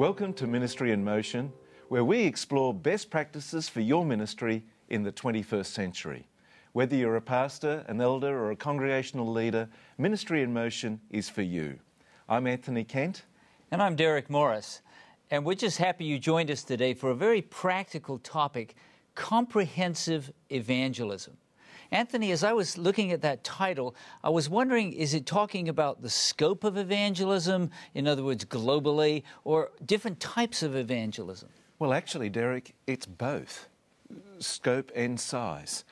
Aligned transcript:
Welcome 0.00 0.32
to 0.36 0.46
Ministry 0.46 0.92
in 0.92 1.04
Motion, 1.04 1.52
where 1.88 2.06
we 2.06 2.22
explore 2.22 2.72
best 2.72 3.10
practices 3.10 3.68
for 3.68 3.80
your 3.82 4.02
ministry 4.02 4.64
in 4.88 5.02
the 5.02 5.12
21st 5.12 5.66
century. 5.66 6.26
Whether 6.72 6.96
you're 6.96 7.16
a 7.16 7.20
pastor, 7.20 7.84
an 7.86 8.00
elder, 8.00 8.34
or 8.34 8.50
a 8.50 8.56
congregational 8.56 9.30
leader, 9.30 9.68
Ministry 9.98 10.40
in 10.40 10.54
Motion 10.54 11.02
is 11.10 11.28
for 11.28 11.42
you. 11.42 11.78
I'm 12.30 12.46
Anthony 12.46 12.82
Kent. 12.82 13.24
And 13.70 13.82
I'm 13.82 13.94
Derek 13.94 14.30
Morris. 14.30 14.80
And 15.30 15.44
we're 15.44 15.52
just 15.52 15.76
happy 15.76 16.06
you 16.06 16.18
joined 16.18 16.50
us 16.50 16.62
today 16.62 16.94
for 16.94 17.10
a 17.10 17.14
very 17.14 17.42
practical 17.42 18.18
topic 18.20 18.76
comprehensive 19.14 20.32
evangelism. 20.48 21.36
Anthony, 21.92 22.30
as 22.30 22.44
I 22.44 22.52
was 22.52 22.78
looking 22.78 23.10
at 23.12 23.22
that 23.22 23.42
title, 23.42 23.94
I 24.22 24.30
was 24.30 24.48
wondering 24.48 24.92
is 24.92 25.14
it 25.14 25.26
talking 25.26 25.68
about 25.68 26.02
the 26.02 26.10
scope 26.10 26.64
of 26.64 26.76
evangelism, 26.76 27.70
in 27.94 28.06
other 28.06 28.22
words, 28.22 28.44
globally, 28.44 29.24
or 29.44 29.72
different 29.86 30.20
types 30.20 30.62
of 30.62 30.76
evangelism? 30.76 31.48
Well, 31.78 31.92
actually, 31.92 32.28
Derek, 32.28 32.74
it's 32.86 33.06
both 33.06 33.68
scope 34.38 34.92
and 34.94 35.18
size. 35.18 35.84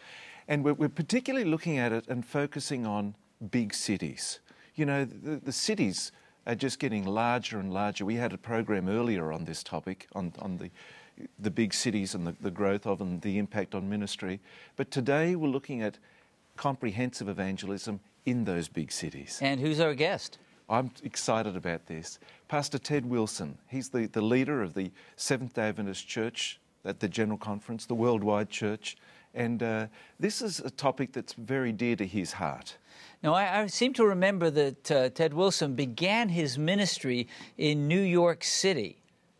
And 0.46 0.64
we're, 0.64 0.74
we're 0.74 0.88
particularly 0.88 1.48
looking 1.48 1.78
at 1.78 1.92
it 1.92 2.06
and 2.08 2.24
focusing 2.24 2.86
on 2.86 3.14
big 3.50 3.74
cities. 3.74 4.40
You 4.74 4.86
know, 4.86 5.04
the, 5.04 5.36
the 5.36 5.52
cities 5.52 6.12
are 6.46 6.54
just 6.54 6.78
getting 6.78 7.04
larger 7.04 7.58
and 7.58 7.72
larger. 7.72 8.04
We 8.04 8.14
had 8.14 8.32
a 8.32 8.38
program 8.38 8.88
earlier 8.88 9.32
on 9.32 9.44
this 9.44 9.62
topic, 9.62 10.06
on, 10.14 10.32
on 10.38 10.56
the 10.56 10.70
the 11.38 11.50
big 11.50 11.74
cities 11.74 12.14
and 12.14 12.26
the, 12.26 12.34
the 12.40 12.50
growth 12.50 12.86
of 12.86 13.00
and 13.00 13.20
the 13.22 13.38
impact 13.38 13.74
on 13.74 13.88
ministry. 13.88 14.40
But 14.76 14.90
today 14.90 15.36
we're 15.36 15.48
looking 15.48 15.82
at 15.82 15.98
comprehensive 16.56 17.28
evangelism 17.28 18.00
in 18.26 18.44
those 18.44 18.68
big 18.68 18.92
cities. 18.92 19.38
And 19.42 19.60
who's 19.60 19.80
our 19.80 19.94
guest? 19.94 20.38
I'm 20.68 20.90
excited 21.02 21.56
about 21.56 21.86
this. 21.86 22.18
Pastor 22.48 22.78
Ted 22.78 23.06
Wilson, 23.06 23.56
he's 23.68 23.88
the, 23.88 24.06
the 24.06 24.20
leader 24.20 24.62
of 24.62 24.74
the 24.74 24.90
Seventh 25.16 25.54
day 25.54 25.68
Adventist 25.68 26.06
Church 26.06 26.60
at 26.84 27.00
the 27.00 27.08
General 27.08 27.38
Conference, 27.38 27.86
the 27.86 27.94
worldwide 27.94 28.50
church. 28.50 28.96
And 29.34 29.62
uh, 29.62 29.86
this 30.20 30.42
is 30.42 30.60
a 30.60 30.70
topic 30.70 31.12
that's 31.12 31.32
very 31.34 31.72
dear 31.72 31.96
to 31.96 32.06
his 32.06 32.32
heart. 32.32 32.76
Now, 33.22 33.34
I, 33.34 33.62
I 33.62 33.66
seem 33.66 33.92
to 33.94 34.06
remember 34.06 34.50
that 34.50 34.90
uh, 34.90 35.08
Ted 35.10 35.34
Wilson 35.34 35.74
began 35.74 36.28
his 36.28 36.58
ministry 36.58 37.28
in 37.56 37.88
New 37.88 38.00
York 38.00 38.44
City. 38.44 38.98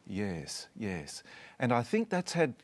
Yes, 0.09 0.69
yes. 0.75 1.23
And 1.59 1.73
I 1.73 1.83
think 1.83 2.09
that's 2.09 2.33
had 2.33 2.55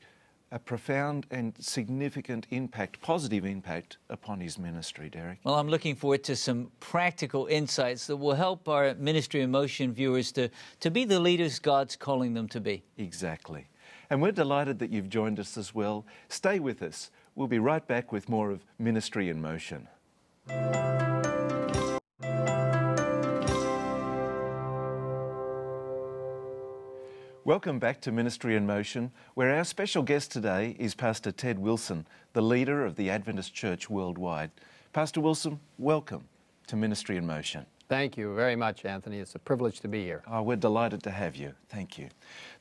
a 0.51 0.59
profound 0.59 1.27
and 1.31 1.53
significant 1.59 2.47
impact, 2.51 3.01
positive 3.03 3.45
impact 3.45 3.99
upon 4.09 4.41
his 4.41 4.59
ministry, 4.59 5.11
Derek. 5.11 5.41
Well, 5.45 5.57
I'm 5.57 5.69
looking 5.69 5.97
forward 5.97 6.23
to 6.25 6.37
some 6.37 6.71
practical 6.81 7.47
insights 7.47 8.07
that 8.07 8.17
will 8.17 8.35
help 8.35 8.69
our 8.69 8.95
Ministry 8.95 9.43
in 9.43 9.51
Motion 9.51 9.93
viewers 9.93 10.31
to, 10.33 10.49
to 10.81 10.91
be 10.91 11.05
the 11.05 11.19
leaders 11.19 11.59
God's 11.59 11.97
calling 11.97 12.35
them 12.35 12.49
to 12.49 12.61
be. 12.61 12.85
Exactly. 12.97 13.67
And 14.11 14.23
we're 14.23 14.33
delighted 14.33 14.79
that 14.79 14.91
you've 14.91 15.09
joined 15.09 15.41
us 15.41 15.57
as 15.59 15.75
well. 15.75 16.07
Stay 16.29 16.61
with 16.61 16.83
us. 16.83 17.11
We'll 17.35 17.49
be 17.49 17.59
right 17.59 17.85
back 17.85 18.13
with 18.13 18.29
more 18.29 18.51
of 18.51 18.65
Ministry 18.79 19.29
in 19.29 19.41
Motion. 19.41 19.89
Welcome 27.47 27.79
back 27.79 28.01
to 28.01 28.11
Ministry 28.11 28.57
in 28.57 28.65
Motion, 28.65 29.13
where 29.35 29.55
our 29.55 29.65
special 29.65 30.03
guest 30.03 30.33
today 30.33 30.75
is 30.79 30.95
Pastor 30.95 31.31
Ted 31.31 31.59
Wilson, 31.59 32.07
the 32.33 32.41
leader 32.41 32.87
of 32.87 32.97
the 32.97 33.11
Adventist 33.11 33.53
Church 33.53 33.91
worldwide. 33.91 34.51
Pastor 34.95 35.21
Wilson, 35.21 35.61
welcome 35.77 36.25
to 36.69 36.77
Ministry 36.77 37.19
in 37.19 37.27
Motion. 37.27 37.67
Thank 37.87 38.17
you 38.17 38.35
very 38.35 38.57
much, 38.57 38.87
Anthony. 38.87 39.19
It's 39.19 39.35
a 39.35 39.39
privilege 39.39 39.81
to 39.81 39.89
be 39.89 40.03
here. 40.03 40.23
Oh, 40.27 40.41
we're 40.41 40.57
delighted 40.57 41.03
to 41.03 41.11
have 41.11 41.37
you. 41.37 41.53
Thank 41.69 41.99
you. 41.99 42.09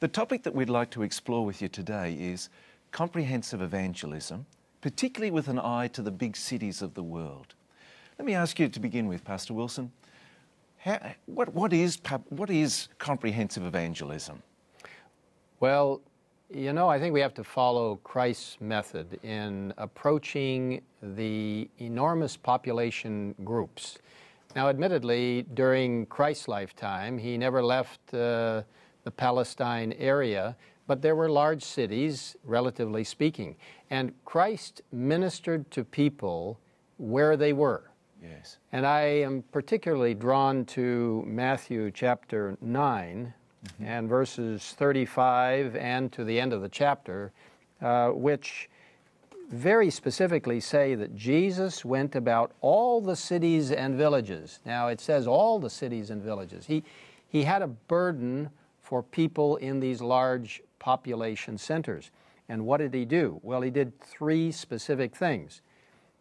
The 0.02 0.10
topic 0.10 0.44
that 0.44 0.54
we'd 0.54 0.70
like 0.70 0.90
to 0.90 1.04
explore 1.04 1.46
with 1.46 1.62
you 1.62 1.70
today 1.70 2.18
is 2.20 2.50
comprehensive 2.92 3.62
evangelism, 3.62 4.46
particularly 4.82 5.32
with 5.32 5.48
an 5.48 5.60
eye 5.60 5.88
to 5.94 6.02
the 6.02 6.12
big 6.12 6.36
cities 6.36 6.82
of 6.82 6.94
the 6.94 7.04
world. 7.04 7.54
Let 8.20 8.26
me 8.26 8.34
ask 8.34 8.60
you 8.60 8.68
to 8.68 8.80
begin 8.82 9.08
with, 9.08 9.24
Pastor 9.24 9.54
Wilson. 9.54 9.94
How, 10.80 11.00
what, 11.26 11.54
what, 11.54 11.72
is, 11.72 12.00
what 12.28 12.50
is 12.50 12.90
comprehensive 12.98 13.66
evangelism? 13.66 14.44
Well, 15.64 16.02
you 16.54 16.74
know, 16.74 16.90
I 16.90 17.00
think 17.00 17.14
we 17.14 17.22
have 17.22 17.34
to 17.36 17.44
follow 17.46 17.96
Christ's 18.04 18.58
method 18.60 19.18
in 19.24 19.74
approaching 19.78 20.82
the 21.02 21.70
enormous 21.78 22.36
population 22.36 23.34
groups. 23.46 23.98
Now, 24.58 24.68
admittedly, 24.68 25.44
during 25.54 26.06
Christ's 26.08 26.50
lifetime, 26.50 27.18
he 27.18 27.38
never 27.38 27.64
left 27.64 28.14
uh, 28.14 28.64
the 29.06 29.12
Palestine 29.16 29.94
area, 29.94 30.58
but 30.86 31.02
there 31.02 31.16
were 31.16 31.30
large 31.30 31.64
cities, 31.64 32.36
relatively 32.44 33.06
speaking. 33.06 33.56
And 33.90 34.12
Christ 34.26 34.82
ministered 34.92 35.72
to 35.72 35.86
people 35.86 36.60
where 36.98 37.38
they 37.38 37.54
were. 37.54 37.90
Yes. 38.22 38.58
And 38.74 38.86
I 38.86 39.04
am 39.24 39.46
particularly 39.54 40.14
drawn 40.14 40.66
to 40.76 41.24
Matthew 41.26 41.90
chapter 41.90 42.58
9, 42.60 43.34
mm-hmm. 43.66 43.86
and 43.86 44.10
verses 44.10 44.74
35 44.78 45.76
and 45.76 46.12
to 46.12 46.24
the 46.24 46.40
end 46.40 46.54
of 46.54 46.62
the 46.62 46.70
chapter, 46.70 47.32
uh, 47.82 48.10
which 48.10 48.70
very 49.50 49.90
specifically 49.90 50.60
say 50.60 50.96
that 50.96 51.16
Jesus 51.16 51.86
went 51.86 52.16
about 52.16 52.54
all 52.62 53.02
the 53.02 53.16
cities 53.16 53.72
and 53.72 53.96
villages. 53.96 54.60
Now 54.66 54.88
it 54.88 55.00
says 55.00 55.28
all 55.28 55.60
the 55.60 55.70
cities 55.70 56.10
and 56.10 56.22
villages. 56.22 56.66
He, 56.66 56.84
he 57.28 57.44
had 57.44 57.62
a 57.62 57.68
burden 57.68 58.50
for 58.82 59.04
people 59.04 59.58
in 59.58 59.80
these 59.80 60.02
large 60.02 60.62
population 60.80 61.58
centers. 61.58 62.12
And 62.50 62.66
what 62.66 62.78
did 62.78 62.94
he 62.94 63.06
do? 63.06 63.40
Well, 63.42 63.62
he 63.62 63.70
did 63.70 64.00
three 64.02 64.52
specific 64.52 65.16
things. 65.16 65.62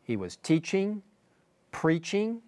He 0.04 0.16
was 0.16 0.36
teaching, 0.36 1.02
preaching, 1.70 2.42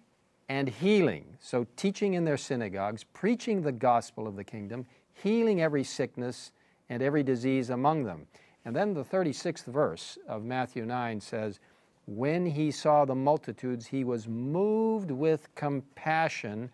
and 0.49 0.69
healing. 0.69 1.25
So, 1.39 1.65
teaching 1.75 2.13
in 2.13 2.23
their 2.23 2.37
synagogues, 2.37 3.03
preaching 3.03 3.61
the 3.61 3.71
gospel 3.71 4.27
of 4.27 4.35
the 4.35 4.43
kingdom, 4.43 4.85
healing 5.13 5.61
every 5.61 5.83
sickness 5.83 6.51
and 6.89 7.01
every 7.01 7.23
disease 7.23 7.69
among 7.69 8.03
them. 8.03 8.27
And 8.65 8.75
then 8.75 8.93
the 8.93 9.03
36th 9.03 9.65
verse 9.65 10.17
of 10.27 10.43
Matthew 10.43 10.85
9 10.85 11.21
says, 11.21 11.59
When 12.07 12.45
he 12.45 12.71
saw 12.71 13.05
the 13.05 13.15
multitudes, 13.15 13.85
he 13.85 14.03
was 14.03 14.27
moved 14.27 15.11
with 15.11 15.53
compassion 15.55 16.69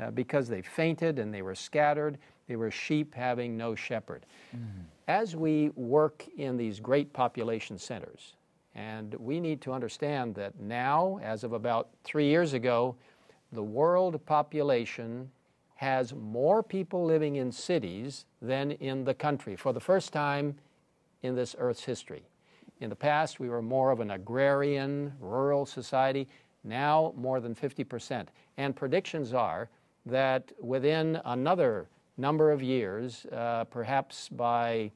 uh, 0.00 0.10
because 0.10 0.48
they 0.48 0.62
fainted 0.62 1.18
and 1.18 1.32
they 1.32 1.42
were 1.42 1.54
scattered. 1.54 2.18
They 2.48 2.56
were 2.56 2.70
sheep 2.70 3.14
having 3.14 3.56
no 3.56 3.74
shepherd. 3.74 4.26
Mm-hmm. 4.56 4.80
As 5.06 5.36
we 5.36 5.70
work 5.70 6.24
in 6.36 6.56
these 6.56 6.80
great 6.80 7.12
population 7.12 7.78
centers, 7.78 8.34
and 8.74 9.14
we 9.14 9.40
need 9.40 9.60
to 9.62 9.72
understand 9.72 10.34
that 10.36 10.58
now, 10.60 11.18
as 11.22 11.44
of 11.44 11.52
about 11.52 11.88
three 12.04 12.26
years 12.26 12.52
ago, 12.52 12.94
the 13.52 13.62
world 13.62 14.24
population 14.26 15.30
has 15.76 16.12
more 16.12 16.62
people 16.62 17.04
living 17.04 17.36
in 17.36 17.52
cities 17.52 18.24
than 18.42 18.72
in 18.72 19.04
the 19.04 19.14
country 19.14 19.54
for 19.56 19.72
the 19.72 19.80
first 19.80 20.12
time 20.12 20.56
in 21.22 21.34
this 21.34 21.54
Earth's 21.58 21.84
history. 21.84 22.24
In 22.80 22.90
the 22.90 22.96
past, 22.96 23.40
we 23.40 23.48
were 23.48 23.62
more 23.62 23.90
of 23.90 24.00
an 24.00 24.10
agrarian, 24.12 25.12
rural 25.20 25.66
society. 25.66 26.28
Now, 26.64 27.12
more 27.16 27.40
than 27.40 27.54
50%. 27.54 28.26
And 28.56 28.74
predictions 28.74 29.32
are 29.32 29.68
that 30.06 30.50
within 30.60 31.20
another 31.24 31.88
number 32.16 32.50
of 32.50 32.62
years, 32.62 33.26
uh, 33.26 33.64
perhaps 33.64 34.28
by 34.28 34.90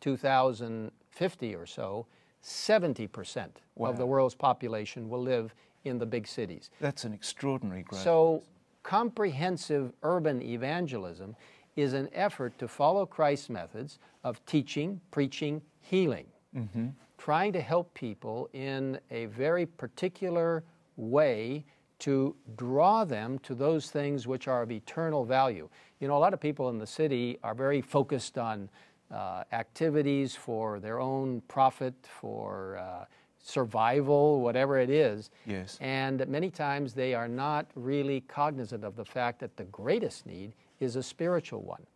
2050 0.00 1.54
or 1.54 1.66
so, 1.66 2.06
70% 2.42 3.48
wow. 3.74 3.90
of 3.90 3.98
the 3.98 4.06
world's 4.06 4.34
population 4.34 5.08
will 5.08 5.22
live 5.22 5.54
in 5.86 5.98
the 5.98 6.06
big 6.06 6.26
cities. 6.26 6.70
That's 6.80 7.04
an 7.04 7.12
extraordinary 7.12 7.82
growth. 7.82 8.02
So, 8.02 8.42
comprehensive 8.82 9.92
urban 10.02 10.42
evangelism 10.42 11.34
is 11.76 11.92
an 11.92 12.08
effort 12.12 12.58
to 12.58 12.68
follow 12.68 13.04
Christ's 13.04 13.50
methods 13.50 13.98
of 14.24 14.44
teaching, 14.46 15.00
preaching, 15.10 15.60
healing, 15.80 16.26
mm-hmm. 16.56 16.88
trying 17.18 17.52
to 17.52 17.60
help 17.60 17.92
people 17.94 18.48
in 18.52 18.98
a 19.10 19.26
very 19.26 19.66
particular 19.66 20.64
way 20.96 21.64
to 21.98 22.34
draw 22.56 23.04
them 23.04 23.38
to 23.40 23.54
those 23.54 23.90
things 23.90 24.26
which 24.26 24.48
are 24.48 24.62
of 24.62 24.70
eternal 24.70 25.24
value. 25.24 25.68
You 26.00 26.08
know, 26.08 26.16
a 26.16 26.18
lot 26.18 26.34
of 26.34 26.40
people 26.40 26.68
in 26.68 26.78
the 26.78 26.86
city 26.86 27.38
are 27.42 27.54
very 27.54 27.80
focused 27.80 28.36
on 28.38 28.68
uh, 29.10 29.44
activities 29.52 30.34
for 30.34 30.80
their 30.80 31.00
own 31.00 31.40
profit, 31.48 31.94
for 32.20 32.76
uh, 32.78 33.04
survival, 33.46 34.40
whatever 34.40 34.78
it 34.78 34.90
is. 34.90 35.30
Yes. 35.46 35.78
And 35.80 36.26
many 36.26 36.50
times 36.50 36.94
they 36.94 37.14
are 37.14 37.28
not 37.28 37.66
really 37.76 38.22
cognizant 38.22 38.82
of 38.82 38.96
the 38.96 39.04
fact 39.04 39.38
that 39.38 39.56
the 39.56 39.64
greatest 39.64 40.26
need 40.26 40.52
is 40.80 40.96
a 40.96 41.02
spiritual 41.02 41.62
one. 41.62 41.86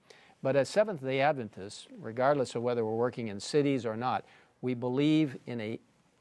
But 0.42 0.54
as 0.54 0.68
Seventh 0.68 1.02
day 1.02 1.20
Adventists, 1.20 1.88
regardless 1.98 2.54
of 2.54 2.62
whether 2.62 2.84
we're 2.84 2.94
working 2.94 3.28
in 3.28 3.40
cities 3.40 3.84
or 3.84 3.96
not, 3.96 4.24
we 4.62 4.74
believe 4.74 5.36
in 5.46 5.60
a, 5.60 5.78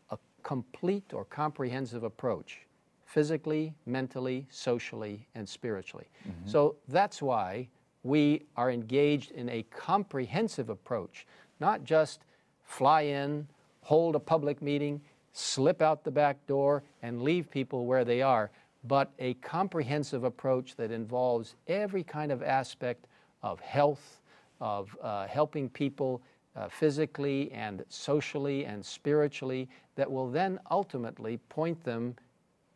a 0.10 0.18
complete 0.42 1.14
or 1.14 1.26
comprehensive 1.26 2.04
approach 2.04 2.62
physically, 3.06 3.74
mentally, 3.86 4.48
socially, 4.50 5.28
and 5.36 5.48
spiritually. 5.48 6.08
Mm-hmm. 6.28 6.50
So 6.50 6.76
that's 6.88 7.22
why 7.22 7.70
we 8.04 8.44
are 8.58 8.72
engaged 8.72 9.32
in 9.32 9.48
a 9.50 9.64
comprehensive 9.70 10.70
approach, 10.70 11.28
not 11.60 11.84
just 11.84 12.22
fly 12.64 13.02
in, 13.02 13.48
hold 13.82 14.16
a 14.16 14.20
public 14.20 14.62
meeting, 14.62 15.02
slip 15.34 15.82
out 15.82 16.04
the 16.04 16.12
back 16.12 16.46
door, 16.48 16.84
and 17.02 17.22
leave 17.22 17.50
people 17.50 17.86
where 17.86 18.04
they 18.04 18.22
are, 18.22 18.52
but 18.84 19.12
a 19.20 19.34
comprehensive 19.36 20.24
approach 20.24 20.76
that 20.76 20.92
involves 20.92 21.56
every 21.68 22.04
kind 22.04 22.32
of 22.32 22.42
aspect 22.42 23.08
of 23.44 23.60
health, 23.60 24.22
of 24.62 24.96
uh, 25.02 25.28
helping 25.28 25.70
people 25.70 26.22
uh, 26.56 26.68
physically 26.68 27.52
and 27.52 27.84
socially 27.90 28.66
and 28.66 28.86
spiritually, 28.86 29.70
that 29.96 30.10
will 30.10 30.30
then 30.30 30.60
ultimately 30.72 31.38
point 31.50 31.82
them 31.84 32.16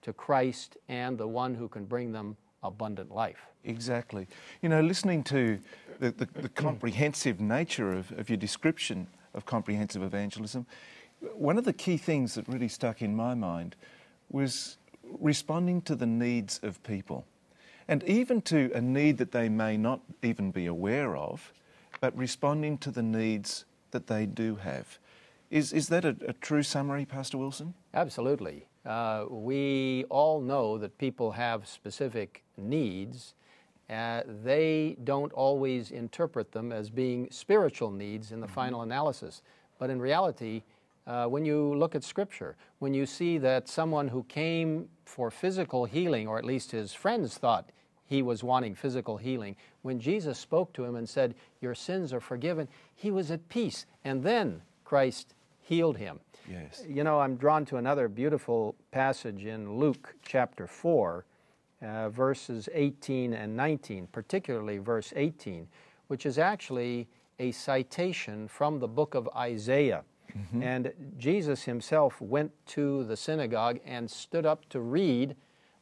to 0.02 0.14
Christ 0.14 0.78
and 0.90 1.18
the 1.18 1.28
one 1.28 1.56
who 1.56 1.68
can 1.68 1.86
bring 1.86 2.12
them 2.12 2.36
abundant 2.62 3.12
life. 3.12 3.48
Exactly. 3.64 4.28
You 4.62 4.70
know, 4.70 4.82
listening 4.82 5.24
to 5.24 5.60
the, 6.00 6.12
the, 6.12 6.28
the 6.34 6.50
comprehensive 6.50 7.40
nature 7.40 7.92
of, 7.94 8.12
of 8.14 8.30
your 8.30 8.38
description 8.38 9.08
of 9.34 9.46
comprehensive 9.46 10.04
evangelism, 10.04 10.66
one 11.34 11.58
of 11.58 11.66
the 11.66 11.74
key 11.74 11.98
things 11.98 12.36
that 12.36 12.48
really 12.48 12.68
stuck 12.68 13.02
in 13.02 13.16
my 13.16 13.34
mind 13.34 13.76
was 14.30 14.78
responding 15.20 15.82
to 15.84 15.96
the 15.96 16.06
needs 16.06 16.60
of 16.64 16.82
people. 16.84 17.26
And 17.88 18.04
even 18.04 18.42
to 18.44 18.72
a 18.74 18.82
need 18.82 19.18
that 19.18 19.32
they 19.32 19.50
may 19.50 19.78
not 19.78 20.02
even 20.22 20.52
be 20.52 20.66
aware 20.66 21.16
of, 21.16 21.52
but 22.00 22.18
responding 22.18 22.78
to 22.80 22.92
the 22.92 23.04
needs 23.04 23.66
that 23.92 24.08
they 24.08 24.26
do 24.26 24.56
have. 24.56 24.98
Is, 25.52 25.72
is 25.74 25.90
that 25.90 26.06
a, 26.06 26.16
a 26.28 26.34
true 26.34 26.64
summary, 26.64 27.06
Pastor 27.06 27.38
Wilson? 27.38 27.74
Absolutely. 27.94 28.66
Uh, 28.86 29.26
we 29.30 30.06
all 30.10 30.42
know 30.42 30.78
that 30.78 30.98
people 30.98 31.32
have 31.32 31.68
specific 31.68 32.44
needs. 32.58 33.36
Uh, 33.90 34.22
they 34.44 34.98
don't 35.04 35.32
always 35.34 35.92
interpret 35.92 36.52
them 36.52 36.72
as 36.72 36.90
being 36.90 37.28
spiritual 37.32 37.92
needs 37.92 38.32
in 38.32 38.40
the 38.40 38.48
mm-hmm. 38.48 38.56
final 38.56 38.82
analysis. 38.82 39.42
But 39.78 39.90
in 39.90 40.00
reality, 40.00 40.64
uh, 41.06 41.26
when 41.26 41.44
you 41.44 41.74
look 41.76 41.96
at 41.96 42.04
Scripture, 42.04 42.56
when 42.80 42.94
you 42.94 43.06
see 43.06 43.38
that 43.38 43.68
someone 43.68 44.08
who 44.08 44.24
came 44.24 44.88
for 45.06 45.30
physical 45.30 45.86
healing, 45.86 46.28
or 46.28 46.38
at 46.38 46.46
least 46.46 46.72
his 46.72 46.94
friends 46.94 47.38
thought 47.38 47.70
he 48.06 48.22
was 48.22 48.44
wanting 48.44 48.76
physical 48.76 49.18
healing, 49.18 49.56
when 49.82 50.00
Jesus 50.00 50.38
spoke 50.40 50.72
to 50.74 50.84
him 50.84 50.96
and 50.96 51.08
said, 51.08 51.36
Your 51.62 51.76
sins 51.76 52.14
are 52.14 52.22
forgiven, 52.22 52.68
he 52.96 53.12
was 53.12 53.32
at 53.32 53.50
peace. 53.50 53.86
And 54.04 54.24
then 54.24 54.62
Christ 54.86 55.36
healed 55.60 55.98
him. 55.98 56.20
Yes. 56.50 56.84
You 56.88 57.04
know, 57.04 57.20
I'm 57.20 57.36
drawn 57.36 57.66
to 57.66 57.78
another 57.78 58.08
beautiful 58.08 58.76
passage 58.92 59.46
in 59.46 59.78
Luke 59.78 60.16
chapter 60.24 60.68
4, 60.68 61.26
uh, 61.82 62.10
verses 62.10 62.70
18 62.74 63.34
and 63.34 63.56
19, 63.56 64.08
particularly 64.12 64.78
verse 64.78 65.14
18, 65.16 65.68
which 66.08 66.26
is 66.26 66.38
actually 66.38 67.08
a 67.40 67.52
citation 67.52 68.48
from 68.48 68.80
the 68.80 68.88
book 68.88 69.16
of 69.16 69.30
Isaiah. 69.36 70.04
Mm-hmm. 70.38 70.64
And 70.64 70.94
Jesus 71.18 71.64
himself 71.64 72.20
went 72.22 72.52
to 72.68 73.04
the 73.04 73.18
synagogue 73.18 73.80
and 73.86 74.10
stood 74.10 74.46
up 74.46 74.68
to 74.70 74.80
read 74.80 75.36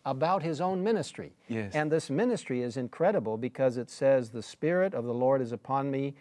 about 0.05 0.43
his 0.43 0.59
own 0.61 0.83
ministry. 0.83 1.33
Yes. 1.47 1.73
And 1.75 1.91
this 1.91 2.09
ministry 2.09 2.61
is 2.61 2.77
incredible 2.77 3.37
because 3.37 3.77
it 3.77 3.89
says, 3.89 4.29
The 4.29 4.41
Spirit 4.41 4.93
of 4.93 5.05
the 5.05 5.13
Lord 5.13 5.41
is 5.41 5.51
upon 5.51 5.91
me. 5.91 6.15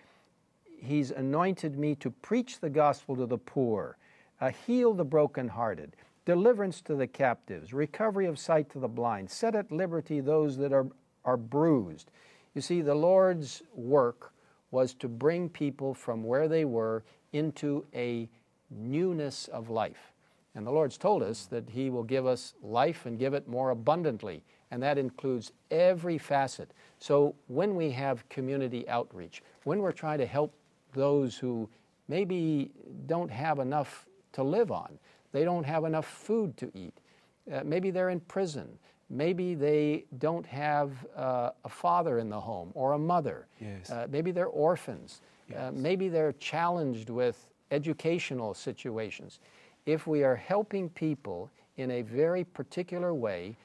He's 0.64 1.10
anointed 1.10 1.78
me 1.78 1.94
to 1.96 2.10
preach 2.10 2.60
the 2.60 2.70
gospel 2.70 3.16
to 3.16 3.26
the 3.26 3.38
poor, 3.38 3.98
uh, 4.40 4.50
heal 4.50 4.94
the 4.94 5.04
brokenhearted, 5.04 5.96
deliverance 6.24 6.80
to 6.82 6.94
the 6.94 7.06
captives, 7.06 7.72
recovery 7.72 8.26
of 8.26 8.38
sight 8.38 8.70
to 8.70 8.78
the 8.78 8.88
blind, 8.88 9.30
set 9.30 9.54
at 9.54 9.70
liberty 9.70 10.20
those 10.20 10.56
that 10.58 10.72
are, 10.72 10.86
are 11.24 11.36
bruised. 11.36 12.10
You 12.54 12.60
see, 12.60 12.82
the 12.82 12.94
Lord's 12.94 13.62
work 13.74 14.32
was 14.70 14.94
to 14.94 15.08
bring 15.08 15.48
people 15.48 15.94
from 15.94 16.22
where 16.22 16.48
they 16.48 16.64
were 16.64 17.04
into 17.32 17.84
a 17.94 18.28
newness 18.70 19.48
of 19.48 19.70
life. 19.70 20.12
And 20.54 20.66
the 20.66 20.70
Lord's 20.70 20.98
told 20.98 21.22
us 21.22 21.46
that 21.46 21.70
He 21.70 21.90
will 21.90 22.02
give 22.02 22.26
us 22.26 22.54
life 22.62 23.06
and 23.06 23.18
give 23.18 23.34
it 23.34 23.48
more 23.48 23.70
abundantly, 23.70 24.42
and 24.70 24.82
that 24.82 24.98
includes 24.98 25.52
every 25.70 26.18
facet. 26.18 26.72
So 26.98 27.34
when 27.46 27.76
we 27.76 27.90
have 27.92 28.28
community 28.28 28.88
outreach, 28.88 29.42
when 29.64 29.80
we're 29.80 29.92
trying 29.92 30.18
to 30.18 30.26
help 30.26 30.52
those 30.92 31.36
who 31.36 31.68
maybe 32.08 32.70
don't 33.06 33.30
have 33.30 33.60
enough 33.60 34.06
to 34.32 34.42
live 34.42 34.72
on, 34.72 34.98
they 35.32 35.44
don't 35.44 35.64
have 35.64 35.84
enough 35.84 36.06
food 36.06 36.56
to 36.56 36.70
eat, 36.74 36.94
uh, 37.52 37.62
maybe 37.64 37.90
they're 37.90 38.10
in 38.10 38.20
prison, 38.20 38.68
maybe 39.08 39.54
they 39.54 40.04
don't 40.18 40.46
have 40.46 40.92
uh, 41.16 41.50
a 41.64 41.68
father 41.68 42.18
in 42.18 42.28
the 42.28 42.40
home 42.40 42.70
or 42.74 42.92
a 42.92 42.98
mother, 42.98 43.46
yes. 43.60 43.90
uh, 43.90 44.06
maybe 44.10 44.32
they're 44.32 44.46
orphans, 44.46 45.20
Uh, 45.54 45.64
yes. 45.64 45.72
maybe 45.74 46.08
they're 46.08 46.32
challenged 46.34 47.10
with 47.10 47.48
educational 47.70 48.54
situations 48.54 49.40
if 49.86 50.06
we 50.06 50.22
are 50.22 50.36
helping 50.36 50.88
people 50.90 51.50
in 51.76 51.90
a 51.92 52.02
very 52.02 52.44
particular 52.44 53.14
way 53.14 53.56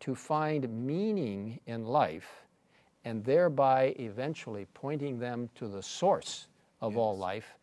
to 0.00 0.14
find 0.14 0.68
meaning 0.70 1.58
in 1.66 1.84
life 1.84 2.46
and 3.04 3.24
thereby 3.24 3.94
eventually 3.98 4.66
pointing 4.74 5.18
them 5.18 5.48
to 5.54 5.68
the 5.68 5.82
source 5.82 6.48
of 6.80 6.92
yes. 6.92 6.98
all 6.98 7.16
life, 7.16 7.54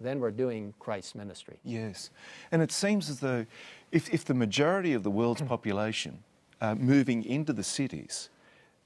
then 0.00 0.20
we're 0.20 0.30
doing 0.30 0.74
Christ's 0.78 1.14
ministry. 1.14 1.58
Yes. 1.64 2.10
And 2.52 2.62
it 2.62 2.72
seems 2.72 3.08
as 3.08 3.20
though 3.20 3.46
if, 3.92 4.12
if 4.12 4.24
the 4.24 4.34
majority 4.34 4.92
of 4.92 5.02
the 5.02 5.10
world's 5.10 5.40
hmm. 5.40 5.46
population 5.46 6.22
are 6.60 6.74
moving 6.74 7.24
into 7.24 7.52
the 7.52 7.62
cities, 7.62 8.28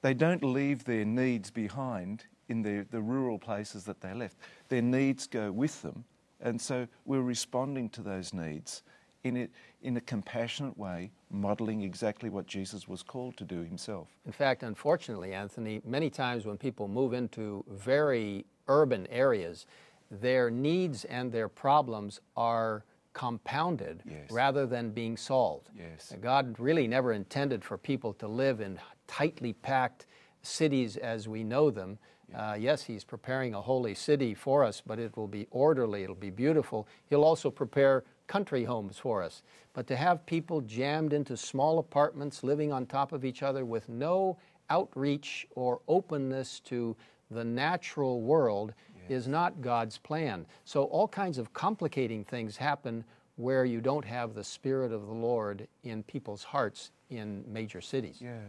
they 0.03 0.15
don't 0.15 0.45
leave 0.45 0.85
their 0.85 1.05
needs 1.05 1.51
behind 1.51 2.25
in 2.49 2.63
the, 2.63 2.87
the 2.91 3.01
rural 3.01 3.39
places 3.39 3.85
that 3.85 4.01
they 4.01 4.15
left. 4.15 4.37
Their 4.69 4.83
needs 4.83 5.27
go 5.27 5.53
with 5.53 5.83
them 5.83 6.05
and 6.41 6.61
so 6.61 6.87
we're 7.05 7.23
responding 7.23 7.89
to 7.91 8.03
those 8.03 8.33
needs 8.33 8.83
in 9.25 9.37
a, 9.37 9.49
in 9.83 9.97
a 9.97 10.01
compassionate 10.01 10.79
way, 10.79 11.11
modeling 11.31 11.83
exactly 11.83 12.31
what 12.31 12.47
Jesus 12.47 12.87
was 12.87 13.03
called 13.03 13.37
to 13.39 13.45
do 13.45 13.63
himself. 13.63 14.09
In 14.25 14.33
fact, 14.33 14.63
unfortunately, 14.63 15.33
Anthony, 15.35 15.81
many 15.85 16.09
times 16.09 16.47
when 16.47 16.57
people 16.57 16.87
move 16.87 17.13
into 17.13 17.65
very 17.69 18.45
urban 18.69 19.07
areas, 19.09 19.67
their 20.11 20.51
needs 20.51 21.05
and 21.07 21.33
their 21.33 21.49
problems 21.49 22.21
are 22.37 22.85
compounded 23.13 24.03
yes. 24.09 24.31
rather 24.31 24.65
than 24.65 24.91
being 24.91 25.17
solved. 25.17 25.71
Yes. 25.77 26.15
God 26.21 26.55
really 26.61 26.87
never 26.87 27.13
intended 27.13 27.65
for 27.65 27.77
people 27.77 28.13
to 28.15 28.29
live 28.29 28.61
in 28.61 28.79
tightly 29.09 29.53
packed 29.53 30.07
cities 30.43 30.97
as 30.97 31.27
we 31.27 31.43
know 31.43 31.71
them. 31.71 31.99
Uh, 32.35 32.57
yes, 32.59 32.83
He's 32.85 33.05
preparing 33.05 33.55
a 33.55 33.61
holy 33.61 33.95
city 33.95 34.35
for 34.35 34.65
us, 34.65 34.83
but 34.85 34.99
it 34.99 35.17
will 35.17 35.29
be 35.29 35.47
orderly, 35.51 36.03
it'll 36.03 36.15
be 36.15 36.31
beautiful. 36.31 36.87
He'll 37.09 37.25
also 37.25 37.51
prepare 37.51 38.05
country 38.27 38.65
homes 38.65 38.99
for 38.99 39.23
us. 39.23 39.43
But 39.73 39.87
to 39.87 39.97
have 39.97 40.27
people 40.27 40.61
jammed 40.61 41.13
into 41.13 41.37
small 41.37 41.79
apartments, 41.79 42.45
living 42.45 42.73
on 42.73 42.87
top 42.87 43.13
of 43.13 43.25
each 43.25 43.43
other 43.43 43.65
with 43.65 43.89
no 43.89 44.37
outreach 44.71 45.47
or 45.55 45.81
openness 45.89 46.61
to 46.61 46.95
the 47.31 47.45
natural 47.45 48.21
world 48.21 48.75
yes. 48.95 49.23
is 49.23 49.29
not 49.29 49.61
God's 49.61 49.99
plan. 49.99 50.47
So 50.65 50.85
all 50.85 51.09
kinds 51.09 51.39
of 51.39 51.53
complicating 51.53 52.25
things 52.25 52.57
happen 52.57 53.05
where 53.37 53.65
you 53.65 53.81
don't 53.81 54.05
have 54.05 54.35
the 54.35 54.45
Spirit 54.45 54.93
of 54.93 55.07
the 55.07 55.13
Lord 55.13 55.69
in 55.85 56.03
people's 56.03 56.43
hearts 56.43 56.91
in 57.11 57.45
major 57.47 57.81
cities. 57.81 58.19
Yeah. 58.21 58.41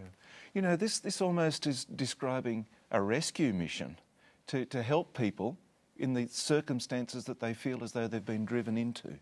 You 0.53 0.62
know, 0.62 0.75
this, 0.75 1.00
this 1.00 1.21
almost 1.21 1.67
is 1.67 1.86
describing 1.86 2.65
a 2.91 3.01
rescue 3.01 3.53
mission 3.53 3.98
to, 4.48 4.65
to 4.65 4.81
help 4.81 5.15
people 5.17 5.58
in 5.98 6.13
the 6.13 6.27
circumstances 6.27 7.25
that 7.25 7.39
they 7.39 7.53
feel 7.53 7.84
as 7.84 7.91
though 7.91 8.08
they've 8.08 8.25
been 8.25 8.46
driven 8.46 8.77
into. 8.77 9.13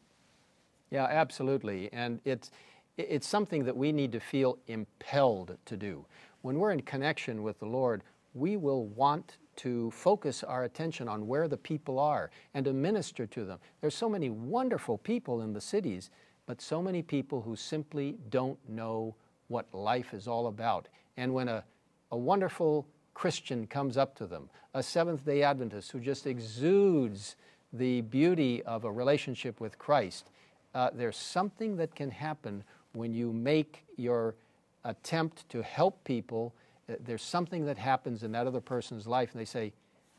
Yeah, 0.92 1.06
absolutely. 1.06 1.90
And 1.92 2.22
it's, 2.24 2.52
it's 2.98 3.28
something 3.28 3.66
that 3.66 3.76
we 3.76 3.92
need 3.92 4.12
to 4.14 4.20
feel 4.20 4.58
impelled 4.68 5.58
to 5.66 5.76
do. 5.76 6.06
When 6.44 6.60
we're 6.60 6.72
in 6.72 6.82
connection 6.82 7.44
with 7.44 7.60
the 7.60 7.66
Lord, 7.66 8.04
we 8.34 8.56
will 8.58 8.86
want 8.88 9.38
to 9.58 9.90
focus 9.92 10.44
our 10.44 10.64
attention 10.64 11.08
on 11.08 11.28
where 11.28 11.48
the 11.48 11.58
people 11.58 12.00
are 12.00 12.30
and 12.54 12.64
to 12.66 12.74
minister 12.74 13.26
to 13.26 13.44
them. 13.44 13.60
There's 13.82 13.96
so 13.96 14.08
many 14.08 14.30
wonderful 14.30 15.00
people 15.00 15.42
in 15.42 15.52
the 15.52 15.62
cities, 15.62 16.12
but 16.46 16.62
so 16.62 16.82
many 16.82 17.02
people 17.02 17.42
who 17.42 17.56
simply 17.56 18.16
don't 18.30 18.60
know 18.70 19.16
what 19.48 19.74
life 19.74 20.14
is 20.14 20.28
all 20.28 20.48
about. 20.48 20.88
And 21.18 21.34
when 21.34 21.48
a, 21.48 21.64
a 22.12 22.18
wonderful 22.18 22.88
Christian 23.18 23.66
comes 23.66 23.98
up 23.98 24.16
to 24.18 24.28
them, 24.28 24.48
a 24.76 24.84
Seventh 24.84 25.26
day 25.26 25.42
Adventist 25.42 25.92
who 25.92 26.00
just 26.00 26.28
exudes 26.28 27.36
the 27.74 28.02
beauty 28.02 28.62
of 28.62 28.86
a 28.86 28.92
relationship 28.92 29.60
with 29.60 29.80
Christ, 29.80 30.30
uh, 30.76 30.92
there's 30.94 31.18
something 31.18 31.78
that 31.78 31.96
can 31.96 32.12
happen 32.12 32.64
when 32.94 33.16
you 33.16 33.34
make 33.34 33.88
your 33.96 34.36
attempt 34.84 35.50
to 35.50 35.64
help 35.64 36.04
people. 36.04 36.54
Uh, 36.88 36.94
there's 37.08 37.24
something 37.24 37.66
that 37.66 37.76
happens 37.76 38.22
in 38.22 38.32
that 38.34 38.46
other 38.46 38.62
person's 38.62 39.08
life, 39.08 39.32
and 39.32 39.42
they 39.42 39.46
say, 39.46 39.74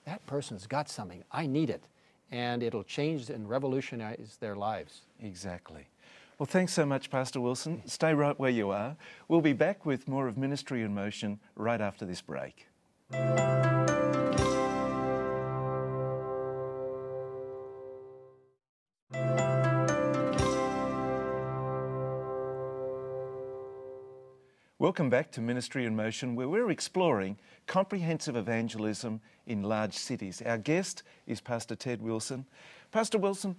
That 0.05 0.27
person's 0.27 0.67
got 0.67 0.91
something. 0.91 1.23
I 1.31 1.47
need 1.47 1.71
it. 1.71 1.85
And 2.33 2.65
it'll 2.65 2.83
change 2.83 3.31
and 3.31 3.49
revolutionize 3.49 4.39
their 4.41 4.57
lives. 4.57 5.03
Exactly. 5.23 5.87
Well, 6.37 6.47
thanks 6.47 6.73
so 6.73 6.85
much, 6.85 7.11
Pastor 7.11 7.41
Wilson. 7.41 7.81
Stay 7.87 8.13
right 8.13 8.37
where 8.41 8.51
you 8.51 8.71
are. 8.71 8.97
We'll 9.29 9.41
be 9.41 9.53
back 9.53 9.87
with 9.87 10.09
more 10.09 10.27
of 10.27 10.37
Ministry 10.37 10.83
in 10.83 10.97
Motion 10.97 11.39
right 11.55 11.81
after 11.81 12.05
this 12.05 12.21
break. 12.21 12.68
Welcome 13.11 13.49
back 25.09 25.33
to 25.33 25.41
Ministry 25.41 25.87
in 25.87 25.97
Motion, 25.97 26.37
where 26.37 26.49
we're 26.49 26.71
exploring 26.71 27.39
comprehensive 27.67 28.37
evangelism 28.37 29.21
in 29.47 29.63
large 29.63 29.95
cities. 29.95 30.43
Our 30.45 30.59
guest 30.59 31.03
is 31.27 31.41
Pastor 31.41 31.77
Ted 31.77 32.03
Wilson. 32.03 32.45
Pastor 32.93 33.17
Wilson, 33.17 33.57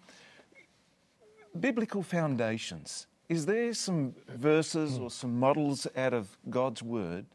biblical 1.59 2.03
foundations. 2.03 3.07
Is 3.27 3.47
there 3.47 3.73
some 3.73 4.13
verses 4.27 4.99
or 4.99 5.09
some 5.09 5.39
models 5.39 5.87
out 5.97 6.13
of 6.13 6.37
God's 6.49 6.83
Word 6.83 7.25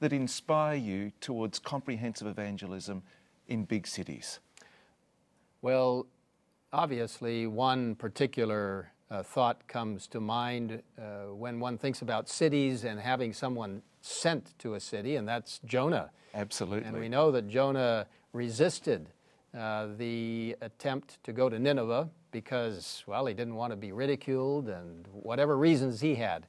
that 0.00 0.12
inspire 0.12 0.76
you 0.76 1.12
towards 1.20 1.58
comprehensive 1.58 2.26
evangelism 2.26 3.02
in 3.46 3.64
big 3.64 3.86
cities? 3.86 4.40
Well, 5.60 6.06
obviously, 6.72 7.46
one 7.46 7.94
particular 7.96 8.92
uh, 9.10 9.22
thought 9.22 9.66
comes 9.66 10.06
to 10.08 10.20
mind 10.20 10.82
uh, 10.98 11.34
when 11.34 11.60
one 11.60 11.78
thinks 11.78 12.02
about 12.02 12.28
cities 12.28 12.84
and 12.84 13.00
having 13.00 13.32
someone 13.32 13.82
sent 14.00 14.56
to 14.60 14.74
a 14.74 14.80
city, 14.80 15.16
and 15.16 15.26
that's 15.26 15.60
Jonah. 15.64 16.10
Absolutely. 16.34 16.88
And 16.88 16.98
we 16.98 17.08
know 17.08 17.30
that 17.32 17.48
Jonah 17.48 18.06
resisted 18.32 19.08
uh, 19.56 19.88
the 19.96 20.54
attempt 20.60 21.22
to 21.24 21.32
go 21.32 21.48
to 21.48 21.58
Nineveh 21.58 22.08
because, 22.30 23.02
well, 23.06 23.26
he 23.26 23.34
didn't 23.34 23.54
want 23.54 23.72
to 23.72 23.76
be 23.76 23.92
ridiculed 23.92 24.68
and 24.68 25.06
whatever 25.12 25.56
reasons 25.56 26.00
he 26.00 26.14
had, 26.14 26.46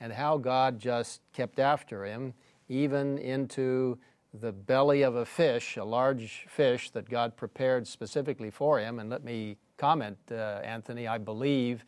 and 0.00 0.12
how 0.12 0.36
God 0.36 0.80
just 0.80 1.20
kept 1.32 1.58
after 1.58 2.04
him, 2.04 2.34
even 2.70 3.18
into 3.18 3.98
the 4.32 4.52
belly 4.52 5.02
of 5.02 5.16
a 5.16 5.26
fish, 5.26 5.76
a 5.76 5.84
large 5.84 6.46
fish 6.48 6.90
that 6.90 7.10
God 7.10 7.36
prepared 7.36 7.86
specifically 7.86 8.50
for 8.50 8.78
him. 8.78 9.00
And 9.00 9.10
let 9.10 9.24
me 9.24 9.56
comment, 9.76 10.16
uh, 10.30 10.60
Anthony, 10.62 11.08
I 11.08 11.18
believe 11.18 11.84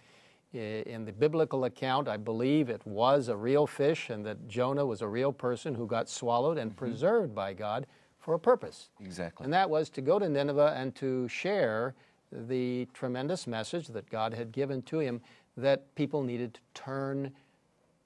in 0.52 1.06
the 1.06 1.12
biblical 1.12 1.64
account, 1.64 2.08
I 2.08 2.18
believe 2.18 2.68
it 2.68 2.84
was 2.84 3.28
a 3.28 3.36
real 3.36 3.66
fish 3.66 4.10
and 4.10 4.26
that 4.26 4.48
Jonah 4.48 4.84
was 4.84 5.00
a 5.00 5.08
real 5.08 5.32
person 5.32 5.74
who 5.74 5.86
got 5.86 6.10
swallowed 6.10 6.58
and 6.58 6.72
mm-hmm. 6.72 6.78
preserved 6.78 7.34
by 7.34 7.54
God 7.54 7.86
for 8.18 8.34
a 8.34 8.38
purpose. 8.38 8.90
Exactly. 9.00 9.44
And 9.44 9.52
that 9.52 9.70
was 9.70 9.88
to 9.90 10.02
go 10.02 10.18
to 10.18 10.28
Nineveh 10.28 10.74
and 10.76 10.94
to 10.96 11.26
share 11.28 11.94
the 12.30 12.86
tremendous 12.92 13.46
message 13.46 13.88
that 13.88 14.10
God 14.10 14.34
had 14.34 14.52
given 14.52 14.82
to 14.82 14.98
him 14.98 15.20
that 15.56 15.94
people 15.94 16.22
needed 16.22 16.54
to 16.54 16.60
turn 16.74 17.32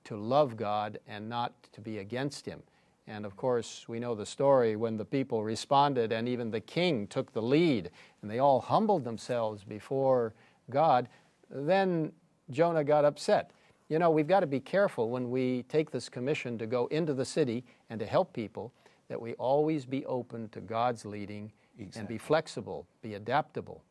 to 0.07 0.17
love 0.17 0.57
God 0.57 0.99
and 1.07 1.29
not 1.29 1.53
to 1.73 1.81
be 1.81 1.99
against 1.99 2.47
him. 2.47 2.63
And 3.09 3.25
of 3.25 3.37
course, 3.37 3.85
we 3.89 4.01
know 4.01 4.15
the 4.15 4.27
story 4.27 4.75
when 4.75 4.97
the 4.97 5.05
people 5.05 5.45
responded, 5.45 6.13
and 6.13 6.29
even 6.29 6.51
the 6.51 6.61
king 6.61 7.07
took 7.07 7.33
the 7.33 7.43
lead, 7.43 7.91
and 8.21 8.31
they 8.31 8.41
all 8.41 8.61
humbled 8.61 9.05
themselves 9.05 9.63
before 9.63 10.35
God. 10.71 11.09
Then 11.49 12.13
Jonah 12.51 12.83
got 12.83 13.05
upset. 13.05 13.53
You 13.89 14.01
know, 14.01 14.11
we've 14.11 14.27
got 14.27 14.41
to 14.41 14.47
be 14.49 14.59
careful 14.59 15.11
when 15.11 15.31
we 15.31 15.63
take 15.65 15.93
this 15.93 16.09
commission 16.09 16.59
to 16.59 16.67
go 16.67 16.87
into 16.87 17.15
the 17.15 17.25
city 17.25 17.65
and 17.91 18.01
to 18.01 18.07
help 18.07 18.33
people 18.33 18.73
that 19.09 19.21
we 19.21 19.35
always 19.35 19.87
be 19.87 20.05
open 20.07 20.49
to 20.49 20.61
God's 20.61 21.05
leading 21.05 21.53
exactly. 21.79 22.01
and 22.01 22.09
be 22.09 22.19
flexible, 22.19 22.87
be 23.03 23.15
adaptable. 23.15 23.85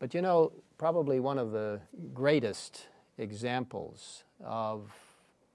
But 0.00 0.14
you 0.14 0.22
know, 0.22 0.50
probably 0.78 1.20
one 1.20 1.38
of 1.38 1.52
the 1.52 1.80
greatest 2.12 2.88
examples 3.18 4.24
of 4.44 4.90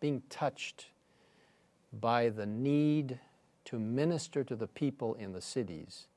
being 0.06 0.22
touched 0.30 0.86
by 2.00 2.30
the 2.30 2.46
need 2.46 3.20
to 3.64 3.80
minister 3.80 4.44
to 4.44 4.56
the 4.56 4.68
people 4.68 5.16
in 5.16 5.34
the 5.34 5.42
cities 5.42 6.10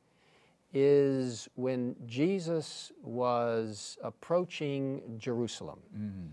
is 0.75 1.49
when 1.55 1.97
Jesus 2.07 2.93
was 3.03 3.97
approaching 4.05 5.01
Jerusalem 5.17 5.79
mm. 5.99 6.29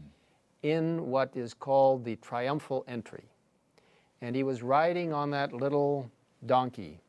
in 0.63 1.09
what 1.09 1.37
is 1.37 1.53
called 1.53 2.03
the 2.03 2.17
triumphal 2.17 2.83
entry. 2.89 3.23
And 4.19 4.35
he 4.35 4.43
was 4.43 4.61
riding 4.61 5.13
on 5.13 5.29
that 5.29 5.53
little 5.53 6.11
donkey, 6.45 6.99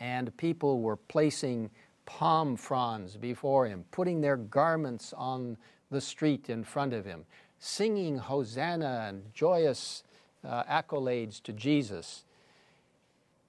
and 0.00 0.36
people 0.36 0.80
were 0.80 0.96
placing 0.96 1.70
palm 2.06 2.56
fronds 2.56 3.16
before 3.16 3.68
him, 3.68 3.84
putting 3.92 4.20
their 4.20 4.36
garments 4.36 5.14
on 5.16 5.56
the 5.92 6.00
street 6.00 6.50
in 6.50 6.64
front 6.64 6.92
of 6.92 7.04
him, 7.04 7.24
singing 7.58 8.18
Hosanna 8.18 9.06
and 9.08 9.22
joyous 9.34 10.02
uh, 10.44 10.64
accolades 10.64 11.42
to 11.42 11.52
Jesus. 11.52 12.24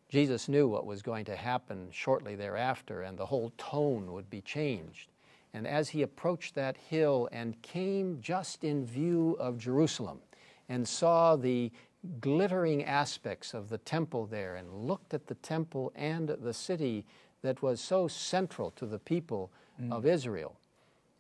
Jesus 0.10 0.48
knew 0.48 0.68
what 0.68 0.86
was 0.86 1.02
going 1.02 1.26
to 1.26 1.36
happen 1.36 1.88
shortly 1.92 2.36
thereafter, 2.36 3.02
and 3.02 3.18
the 3.18 3.26
whole 3.26 3.52
tone 3.58 4.14
would 4.14 4.30
be 4.30 4.42
changed. 4.42 5.10
And 5.54 5.66
as 5.66 5.90
he 5.90 6.02
approached 6.02 6.56
that 6.56 6.78
hill 6.78 7.30
and 7.32 7.62
came 7.62 8.20
just 8.22 8.64
in 8.64 8.86
view 8.86 9.38
of 9.40 9.58
Jerusalem 9.58 10.20
and 10.68 10.88
saw 10.88 11.36
the 11.36 11.72
glittering 12.20 12.84
aspects 12.84 13.54
of 13.54 13.70
the 13.70 13.78
temple 13.80 14.26
there 14.26 14.56
and 14.56 14.72
looked 14.74 15.14
at 15.14 15.28
the 15.28 15.36
temple 15.36 15.92
and 15.96 16.30
the 16.30 16.54
city 16.54 17.06
that 17.42 17.62
was 17.62 17.80
so 17.80 18.08
central 18.08 18.72
to 18.72 18.86
the 18.86 19.00
people 19.00 19.50
mm. 19.82 19.92
of 19.92 20.06
Israel. 20.06 20.56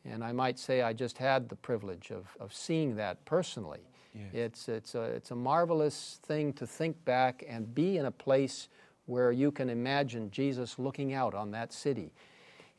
And 0.09 0.24
I 0.24 0.31
might 0.31 0.59
say 0.59 0.81
I 0.81 0.93
just 0.93 1.17
had 1.17 1.50
the 1.50 1.55
privilege 1.55 2.12
of, 2.12 2.27
of 2.39 2.53
seeing 2.53 2.95
that 2.95 3.24
personally. 3.25 3.81
Yes. 4.13 4.24
It's, 4.33 4.69
it's, 4.69 4.95
a, 4.95 5.01
it's 5.03 5.31
a 5.31 5.35
marvelous 5.35 6.19
thing 6.24 6.53
to 6.53 6.67
think 6.67 7.03
back 7.05 7.43
and 7.47 7.74
be 7.74 7.97
in 7.97 8.05
a 8.05 8.12
place 8.12 8.69
where 9.07 9.31
you 9.31 9.51
can 9.51 9.69
imagine 9.69 10.31
Jesus 10.31 10.79
looking 10.79 11.13
out 11.13 11.33
on 11.33 11.51
that 11.51 11.74
city. 11.74 12.12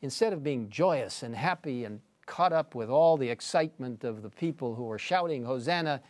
Instead 0.01 0.33
of 0.33 0.43
being 0.43 0.69
joyous 0.69 1.23
and 1.23 1.35
happy 1.35 1.85
and 1.85 2.01
caught 2.25 2.53
up 2.53 2.75
with 2.75 2.89
all 2.89 3.17
the 3.17 3.29
excitement 3.29 4.03
of 4.03 4.21
the 4.21 4.29
people 4.29 4.75
who 4.75 4.89
are 4.91 4.99
shouting, 4.99 5.43
Hosanna, 5.43 6.01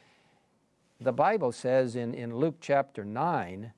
the 0.99 1.13
Bible 1.13 1.51
says 1.51 1.95
in, 1.95 2.13
in 2.13 2.35
Luke 2.35 2.55
chapter 2.59 3.05
9 3.05 3.71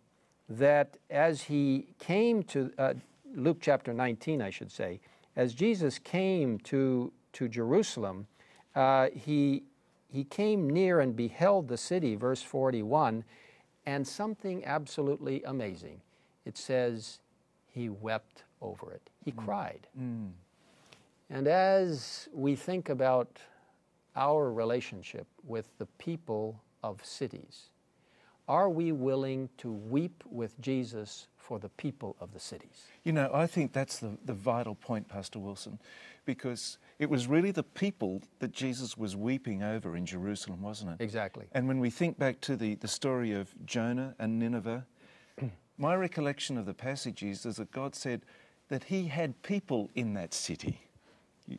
that 0.50 0.98
as 1.10 1.44
he 1.44 1.88
came 2.00 2.44
to, 2.44 2.72
uh, 2.78 2.94
Luke 3.36 3.58
chapter 3.62 3.94
19, 3.94 4.42
I 4.42 4.50
should 4.50 4.72
say, 4.72 5.00
as 5.36 5.54
Jesus 5.54 6.00
came 6.00 6.58
to, 6.60 7.12
to 7.34 7.48
Jerusalem, 7.48 8.28
uh, 8.76 9.10
he, 9.14 9.64
he 10.12 10.24
came 10.24 10.70
near 10.70 11.00
and 11.00 11.16
beheld 11.16 11.68
the 11.68 11.78
city, 11.78 12.16
verse 12.16 12.42
41, 12.42 13.24
and 13.86 14.08
something 14.08 14.64
absolutely 14.66 15.44
amazing 15.44 16.02
it 16.50 16.58
says 16.58 17.20
he 17.68 17.90
wept 17.90 18.44
over 18.60 18.92
it. 18.92 19.10
He 19.24 19.32
mm. 19.32 19.38
cried. 19.38 19.88
Mm. 20.00 20.32
And 21.30 21.48
as 21.48 22.28
we 22.34 22.56
think 22.56 22.90
about 22.90 23.40
our 24.16 24.52
relationship 24.52 25.28
with 25.44 25.70
the 25.78 25.86
people 26.00 26.60
of 26.82 27.06
cities, 27.06 27.70
are 28.48 28.68
we 28.68 28.92
willing 28.92 29.50
to 29.60 29.72
weep 29.72 30.24
with 30.26 30.60
Jesus 30.60 31.28
for 31.38 31.60
the 31.60 31.70
people 31.70 32.16
of 32.20 32.34
the 32.34 32.40
cities? 32.40 32.88
You 33.04 33.12
know, 33.12 33.30
I 33.32 33.46
think 33.46 33.72
that's 33.72 34.00
the, 34.00 34.18
the 34.26 34.34
vital 34.34 34.74
point, 34.74 35.08
Pastor 35.08 35.38
Wilson, 35.38 35.78
because 36.26 36.80
it 37.00 37.10
was 37.10 37.28
really 37.28 37.52
the 37.52 37.64
people 37.64 38.22
that 38.40 38.52
Jesus 38.52 38.98
was 38.98 39.16
weeping 39.16 39.64
over 39.64 39.96
in 39.96 40.06
Jerusalem, 40.06 40.62
wasn't 40.62 40.92
it? 40.92 41.04
Exactly. 41.04 41.46
And 41.54 41.66
when 41.66 41.80
we 41.80 41.90
think 41.90 42.20
back 42.20 42.42
to 42.42 42.58
the, 42.58 42.76
the 42.76 42.90
story 42.90 43.32
of 43.32 43.54
Jonah 43.66 44.16
and 44.20 44.38
Nineveh, 44.38 44.86
my 45.78 45.96
recollection 45.96 46.58
of 46.58 46.66
the 46.66 46.74
passage 46.74 47.24
is, 47.24 47.46
is 47.46 47.56
that 47.56 47.72
God 47.72 47.96
said 47.96 48.26
that 48.68 48.84
He 48.84 49.08
had 49.08 49.42
people 49.44 49.90
in 49.96 50.14
that 50.16 50.34
city, 50.34 50.82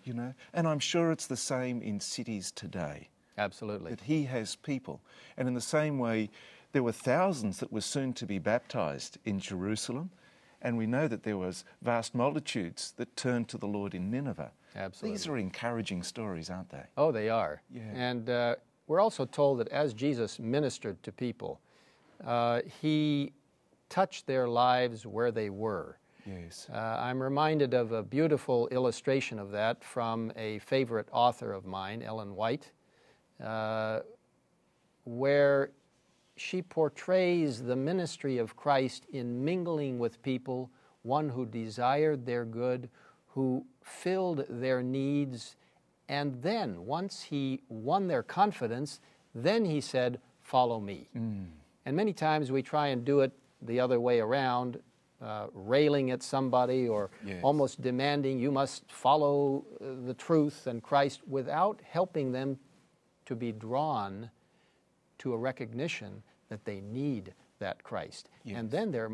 you 0.05 0.13
know, 0.13 0.35
and 0.53 0.69
I'm 0.69 0.79
sure 0.79 1.11
it's 1.11 1.27
the 1.27 1.39
same 1.39 1.81
in 1.81 2.01
cities 2.01 2.53
today. 2.53 3.09
Absolutely. 3.39 3.93
That 3.93 4.03
He 4.03 4.25
has 4.25 4.57
people. 4.57 5.01
And 5.39 5.49
in 5.49 5.55
the 5.55 5.61
same 5.63 5.99
way, 5.99 6.29
there 6.73 6.83
were 6.83 6.93
thousands 6.93 7.59
that 7.61 7.73
were 7.73 7.81
soon 7.81 8.13
to 8.13 8.27
be 8.27 8.39
baptized 8.39 9.17
in 9.25 9.41
Jerusalem, 9.41 10.11
and 10.61 10.77
we 10.77 10.87
know 10.87 11.09
that 11.09 11.23
there 11.23 11.39
was 11.39 11.65
vast 11.81 12.15
multitudes 12.15 12.93
that 12.99 13.17
turned 13.17 13.49
to 13.49 13.57
the 13.57 13.67
Lord 13.67 13.95
in 13.95 14.11
Nineveh. 14.11 14.53
Absolutely. 14.77 15.17
These 15.17 15.27
are 15.27 15.37
encouraging 15.37 16.03
stories, 16.03 16.51
aren't 16.51 16.71
they? 16.71 16.85
Oh, 16.97 17.13
they 17.13 17.29
are. 17.29 17.63
Yeah. 17.73 17.83
And 17.95 18.31
uh, 18.31 18.57
we're 18.87 19.01
also 19.01 19.25
told 19.25 19.59
that 19.59 19.69
as 19.69 19.95
Jesus 19.95 20.39
ministered 20.39 21.03
to 21.03 21.13
people, 21.13 21.61
uh, 22.25 22.61
he 22.81 23.33
touched 23.89 24.27
their 24.27 24.49
lives 24.49 25.07
where 25.07 25.33
they 25.33 25.51
were. 25.51 25.99
Yes. 26.27 26.69
Uh, 26.73 26.77
I'm 26.77 27.23
reminded 27.23 27.75
of 27.75 27.93
a 27.93 28.03
beautiful 28.03 28.69
illustration 28.69 29.39
of 29.39 29.51
that 29.53 29.83
from 29.83 30.33
a 30.37 30.59
favorite 30.61 31.09
author 31.13 31.53
of 31.53 31.67
mine, 31.67 32.03
Ellen 32.03 32.35
White, 32.35 32.71
uh, 33.43 34.01
where 35.05 35.71
she 36.37 36.63
portrays 36.63 37.63
the 37.63 37.77
ministry 37.77 38.39
of 38.39 38.57
Christ 38.57 39.07
in 39.13 39.45
mingling 39.45 39.99
with 39.99 40.23
people, 40.23 40.71
one 41.03 41.29
who 41.29 41.47
desired 41.47 42.25
their 42.27 42.45
good, 42.45 42.89
who 43.35 43.65
filled 43.83 44.45
their 44.49 44.83
needs, 44.83 45.57
and 46.09 46.43
then, 46.43 46.87
once 46.87 47.23
he 47.23 47.63
won 47.69 48.09
their 48.09 48.23
confidence, 48.23 49.01
then 49.35 49.65
he 49.65 49.81
said, 49.81 50.21
Follow 50.43 50.81
me. 50.81 51.09
Mm. 51.17 51.47
And 51.87 51.97
many 51.97 52.13
times 52.13 52.51
we 52.51 52.63
try 52.63 52.89
and 52.89 53.05
do 53.05 53.21
it 53.21 53.33
the 53.63 53.79
other 53.79 54.01
way 54.01 54.19
around, 54.19 54.81
uh, 55.23 55.47
railing 55.53 56.11
at 56.11 56.23
somebody 56.23 56.89
or 56.89 57.11
yes. 57.25 57.39
almost 57.43 57.81
demanding 57.83 58.39
you 58.39 58.51
must 58.51 58.91
follow 58.91 59.65
uh, 59.81 60.07
the 60.07 60.15
truth 60.15 60.67
and 60.67 60.83
Christ 60.83 61.21
without 61.29 61.81
helping 61.89 62.33
them 62.33 62.59
to 63.27 63.37
be 63.37 63.53
drawn 63.53 64.31
to 65.19 65.35
a 65.35 65.37
recognition 65.37 66.23
that 66.49 66.65
they 66.65 66.81
need 66.81 67.35
that 67.59 67.83
Christ. 67.85 68.31
Yes. 68.45 68.57
And 68.59 68.71
then 68.71 68.91
they're, 68.91 69.13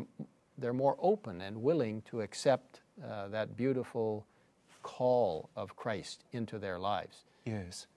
they're 0.57 0.73
more 0.73 0.97
open 0.99 1.41
and 1.41 1.61
willing 1.61 2.01
to 2.03 2.21
accept 2.21 2.81
uh, 3.03 3.27
that 3.29 3.55
beautiful 3.55 4.25
call 4.83 5.49
of 5.55 5.75
Christ 5.75 6.23
into 6.31 6.59
their 6.59 6.79
lives. 6.79 7.25
Yes. 7.45 7.87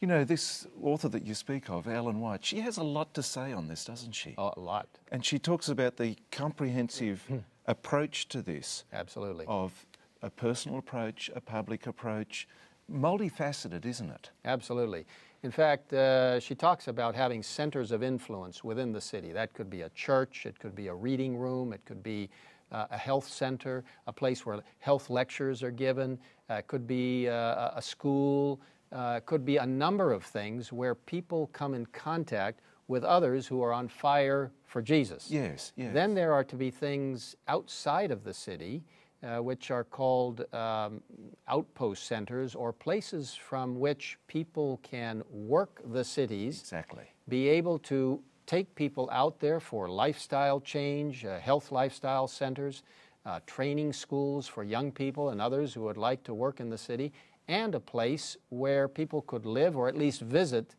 You 0.00 0.08
know, 0.08 0.24
this 0.24 0.66
author 0.82 1.08
that 1.08 1.26
you 1.26 1.34
speak 1.34 1.68
of, 1.70 1.88
Ellen 1.88 2.20
White, 2.20 2.44
she 2.44 2.60
has 2.60 2.76
a 2.76 2.82
lot 2.82 3.14
to 3.14 3.22
say 3.22 3.52
on 3.52 3.68
this, 3.68 3.84
doesn't 3.84 4.12
she? 4.12 4.34
A 4.38 4.58
lot, 4.58 4.88
And 5.10 5.24
she 5.24 5.38
talks 5.38 5.68
about 5.68 5.96
the 5.96 6.16
comprehensive 6.30 7.22
approach 7.66 8.28
to 8.28 8.42
this 8.42 8.84
absolutely. 8.92 9.46
of 9.48 9.86
a 10.22 10.30
personal 10.30 10.78
approach, 10.78 11.30
a 11.34 11.40
public 11.40 11.86
approach, 11.86 12.46
multifaceted, 12.92 13.84
isn't 13.84 14.10
it? 14.10 14.30
Absolutely. 14.44 15.06
In 15.42 15.50
fact, 15.50 15.92
uh, 15.92 16.40
she 16.40 16.54
talks 16.54 16.88
about 16.88 17.14
having 17.14 17.42
centers 17.42 17.90
of 17.90 18.02
influence 18.02 18.64
within 18.64 18.92
the 18.92 19.00
city. 19.00 19.32
That 19.32 19.52
could 19.52 19.68
be 19.68 19.82
a 19.82 19.90
church, 19.90 20.46
it 20.46 20.58
could 20.58 20.74
be 20.74 20.86
a 20.86 20.94
reading 20.94 21.36
room, 21.36 21.72
it 21.72 21.84
could 21.84 22.02
be 22.02 22.30
uh, 22.74 22.86
a 22.90 22.98
health 22.98 23.28
center, 23.28 23.84
a 24.06 24.12
place 24.12 24.44
where 24.44 24.58
health 24.80 25.08
lectures 25.08 25.62
are 25.62 25.70
given, 25.70 26.18
uh, 26.50 26.60
could 26.66 26.86
be 26.86 27.28
uh, 27.28 27.70
a 27.74 27.82
school, 27.82 28.60
uh, 28.92 29.20
could 29.24 29.44
be 29.44 29.56
a 29.58 29.66
number 29.66 30.12
of 30.12 30.24
things 30.24 30.72
where 30.72 30.94
people 30.94 31.48
come 31.52 31.72
in 31.74 31.86
contact 31.86 32.60
with 32.88 33.04
others 33.04 33.46
who 33.46 33.62
are 33.62 33.72
on 33.72 33.88
fire 33.88 34.50
for 34.66 34.82
Jesus. 34.82 35.30
Yes, 35.30 35.72
yes. 35.76 35.94
Then 35.94 36.14
there 36.14 36.32
are 36.32 36.44
to 36.44 36.56
be 36.56 36.70
things 36.70 37.36
outside 37.48 38.10
of 38.10 38.24
the 38.24 38.34
city, 38.34 38.82
uh, 39.22 39.38
which 39.38 39.70
are 39.70 39.84
called 39.84 40.44
um, 40.52 41.00
outpost 41.48 42.04
centers 42.04 42.54
or 42.54 42.72
places 42.72 43.34
from 43.34 43.80
which 43.80 44.18
people 44.26 44.80
can 44.82 45.22
work 45.30 45.80
the 45.92 46.04
cities, 46.04 46.60
Exactly. 46.60 47.04
be 47.28 47.48
able 47.48 47.78
to 47.78 48.20
take 48.46 48.74
people 48.74 49.08
out 49.10 49.40
there 49.40 49.60
for 49.60 49.88
lifestyle 49.88 50.60
change, 50.60 51.24
uh, 51.24 51.38
health 51.38 51.72
lifestyle 51.72 52.28
centers, 52.28 52.82
uh, 53.26 53.40
training 53.46 53.92
schools 53.92 54.46
for 54.46 54.62
young 54.62 54.92
people 54.92 55.30
and 55.30 55.40
others 55.40 55.74
who 55.74 55.82
would 55.82 55.96
like 55.96 56.22
to 56.24 56.34
work 56.34 56.60
in 56.60 56.68
the 56.68 56.78
city, 56.78 57.12
and 57.48 57.74
a 57.74 57.80
place 57.80 58.36
where 58.50 58.88
people 58.88 59.22
could 59.22 59.46
live 59.46 59.76
or 59.76 59.88
at 59.88 59.96
least 59.96 60.20
visit 60.20 60.74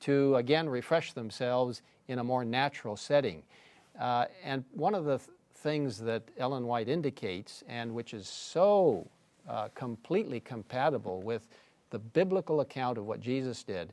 to 0.00 0.34
again 0.36 0.68
refresh 0.68 1.12
themselves 1.12 1.82
in 2.08 2.18
a 2.18 2.24
more 2.24 2.44
natural 2.44 2.96
setting. 2.96 3.42
Uh, 3.98 4.26
and 4.44 4.64
one 4.72 4.94
of 4.94 5.04
the 5.04 5.18
th- 5.18 5.30
things 5.54 5.98
that 5.98 6.22
Ellen 6.38 6.66
White 6.66 6.88
indicates, 6.88 7.64
and 7.66 7.94
which 7.94 8.12
is 8.12 8.28
so 8.28 9.08
uh, 9.48 9.68
completely 9.74 10.40
compatible 10.40 11.22
with 11.22 11.48
the 11.90 11.98
biblical 11.98 12.60
account 12.60 12.98
of 12.98 13.06
what 13.06 13.20
Jesus 13.20 13.62
did, 13.62 13.92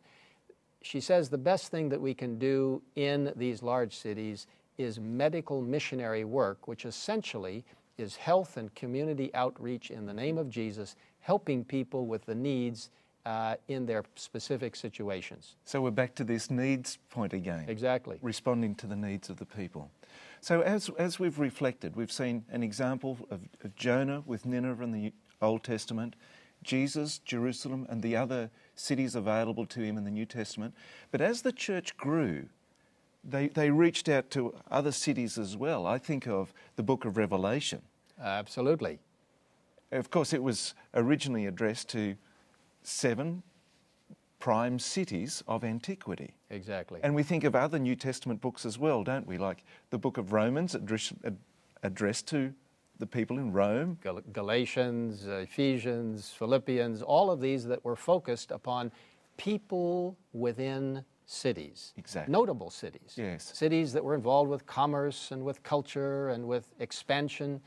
she 0.84 1.00
says 1.00 1.30
the 1.30 1.38
best 1.38 1.72
thing 1.72 1.90
that 1.90 2.00
we 2.00 2.14
can 2.14 2.38
do 2.38 2.82
in 2.96 3.32
these 3.36 3.64
large 3.64 3.96
cities 3.96 4.48
is 4.78 5.00
medical 5.00 5.62
missionary 5.62 6.26
work, 6.26 6.68
which 6.68 6.86
essentially 6.86 7.64
is 7.98 8.16
health 8.16 8.58
and 8.58 8.74
community 8.76 9.34
outreach 9.34 9.92
in 9.92 10.06
the 10.06 10.14
name 10.14 10.38
of 10.38 10.50
Jesus, 10.50 10.96
helping 11.20 11.64
people 11.64 12.06
with 12.06 12.26
the 12.26 12.36
needs 12.36 12.90
uh, 13.26 13.56
in 13.70 13.86
their 13.86 14.04
specific 14.16 14.76
situations. 14.76 15.56
So 15.64 15.82
we're 15.82 15.92
back 15.92 16.16
to 16.16 16.24
this 16.24 16.52
needs 16.52 16.98
point 17.10 17.32
again. 17.32 17.66
Exactly. 17.68 18.18
Responding 18.22 18.76
to 18.76 18.88
the 18.88 18.96
needs 18.96 19.30
of 19.30 19.38
the 19.38 19.46
people. 19.46 19.90
So 20.42 20.62
as, 20.62 20.90
as 21.00 21.20
we've 21.20 21.40
reflected, 21.40 21.96
we've 21.96 22.12
seen 22.12 22.44
an 22.52 22.64
example 22.64 23.18
of, 23.32 23.42
of 23.64 23.76
Jonah 23.76 24.24
with 24.26 24.46
Nineveh 24.46 24.84
in 24.84 24.92
the 24.92 25.14
Old 25.42 25.64
Testament, 25.64 26.16
Jesus, 26.64 27.20
Jerusalem, 27.20 27.86
and 27.90 28.02
the 28.02 28.18
other 28.18 28.50
cities 28.76 29.16
available 29.16 29.66
to 29.68 29.82
him 29.82 29.98
in 29.98 30.04
the 30.04 30.12
New 30.12 30.26
Testament. 30.26 30.74
But 31.12 31.22
as 31.22 31.42
the 31.42 31.52
church 31.52 31.96
grew, 31.98 32.46
they, 33.24 33.48
they 33.48 33.70
reached 33.70 34.10
out 34.10 34.30
to 34.32 34.56
other 34.70 34.92
cities 34.92 35.38
as 35.38 35.56
well. 35.56 35.86
I 35.86 35.98
think 35.98 36.28
of 36.28 36.54
the 36.76 36.84
book 36.84 37.06
of 37.06 37.18
Revelation. 37.18 37.82
Absolutely. 38.22 39.00
Of 39.92 40.10
course, 40.10 40.34
it 40.34 40.44
was 40.44 40.74
originally 40.94 41.46
addressed 41.46 41.90
to 41.90 42.16
seven 42.82 43.44
prime 44.40 44.78
cities 44.78 45.42
of 45.48 45.64
antiquity. 45.64 46.34
Exactly. 46.50 47.00
And 47.02 47.16
we 47.16 47.24
think 47.24 47.46
of 47.46 47.56
other 47.56 47.80
New 47.80 47.96
Testament 47.96 48.42
books 48.42 48.66
as 48.66 48.78
well, 48.78 49.04
don't 49.04 49.26
we? 49.26 49.38
Like 49.38 49.64
the 49.90 49.98
book 49.98 50.18
of 50.18 50.34
Romans 50.34 50.76
address, 50.76 51.14
addressed 51.82 52.28
to 52.30 52.54
the 53.04 53.08
people 53.08 53.38
in 53.38 53.52
Rome. 53.52 53.98
Gal- 54.02 54.22
Galatians, 54.32 55.28
uh, 55.28 55.44
Ephesians, 55.44 56.30
Philippians, 56.40 57.02
all 57.02 57.30
of 57.30 57.42
these 57.42 57.66
that 57.66 57.84
were 57.84 57.98
focused 57.98 58.50
upon 58.50 58.92
people 59.36 60.16
within 60.32 61.04
cities. 61.26 61.94
Exactly. 61.98 62.32
Notable 62.32 62.70
cities. 62.70 63.16
Yes. 63.18 63.52
Cities 63.54 63.92
that 63.92 64.02
were 64.02 64.16
involved 64.16 64.50
with 64.50 64.66
commerce 64.66 65.32
and 65.32 65.44
with 65.44 65.62
culture 65.64 66.30
and 66.30 66.48
with 66.48 66.74
expansion, 66.80 67.60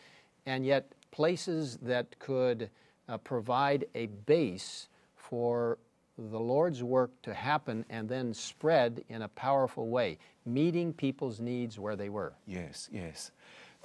and 0.46 0.64
yet 0.64 0.90
places 1.10 1.76
that 1.82 2.18
could 2.18 2.70
uh, 3.10 3.18
provide 3.18 3.84
a 3.94 4.06
base 4.06 4.88
for 5.16 5.76
the 6.16 6.40
Lord's 6.40 6.82
work 6.82 7.10
to 7.20 7.34
happen 7.34 7.84
and 7.90 8.08
then 8.08 8.32
spread 8.32 9.04
in 9.10 9.20
a 9.20 9.28
powerful 9.28 9.88
way, 9.88 10.16
meeting 10.46 10.94
people's 10.94 11.40
needs 11.40 11.78
where 11.78 11.94
they 11.94 12.08
were. 12.08 12.32
Yes, 12.46 12.88
yes. 12.90 13.32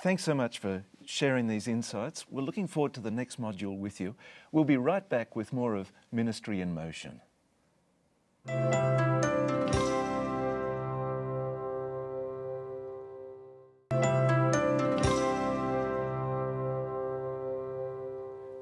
Thanks 0.01 0.23
so 0.23 0.33
much 0.33 0.57
for 0.57 0.83
sharing 1.05 1.45
these 1.45 1.67
insights. 1.67 2.25
We're 2.27 2.41
looking 2.41 2.65
forward 2.65 2.95
to 2.95 3.01
the 3.01 3.11
next 3.11 3.39
module 3.39 3.77
with 3.77 3.99
you. 4.01 4.15
We'll 4.51 4.63
be 4.63 4.75
right 4.75 5.07
back 5.07 5.35
with 5.35 5.53
more 5.53 5.75
of 5.75 5.91
Ministry 6.11 6.59
in 6.59 6.73
Motion. 6.73 7.21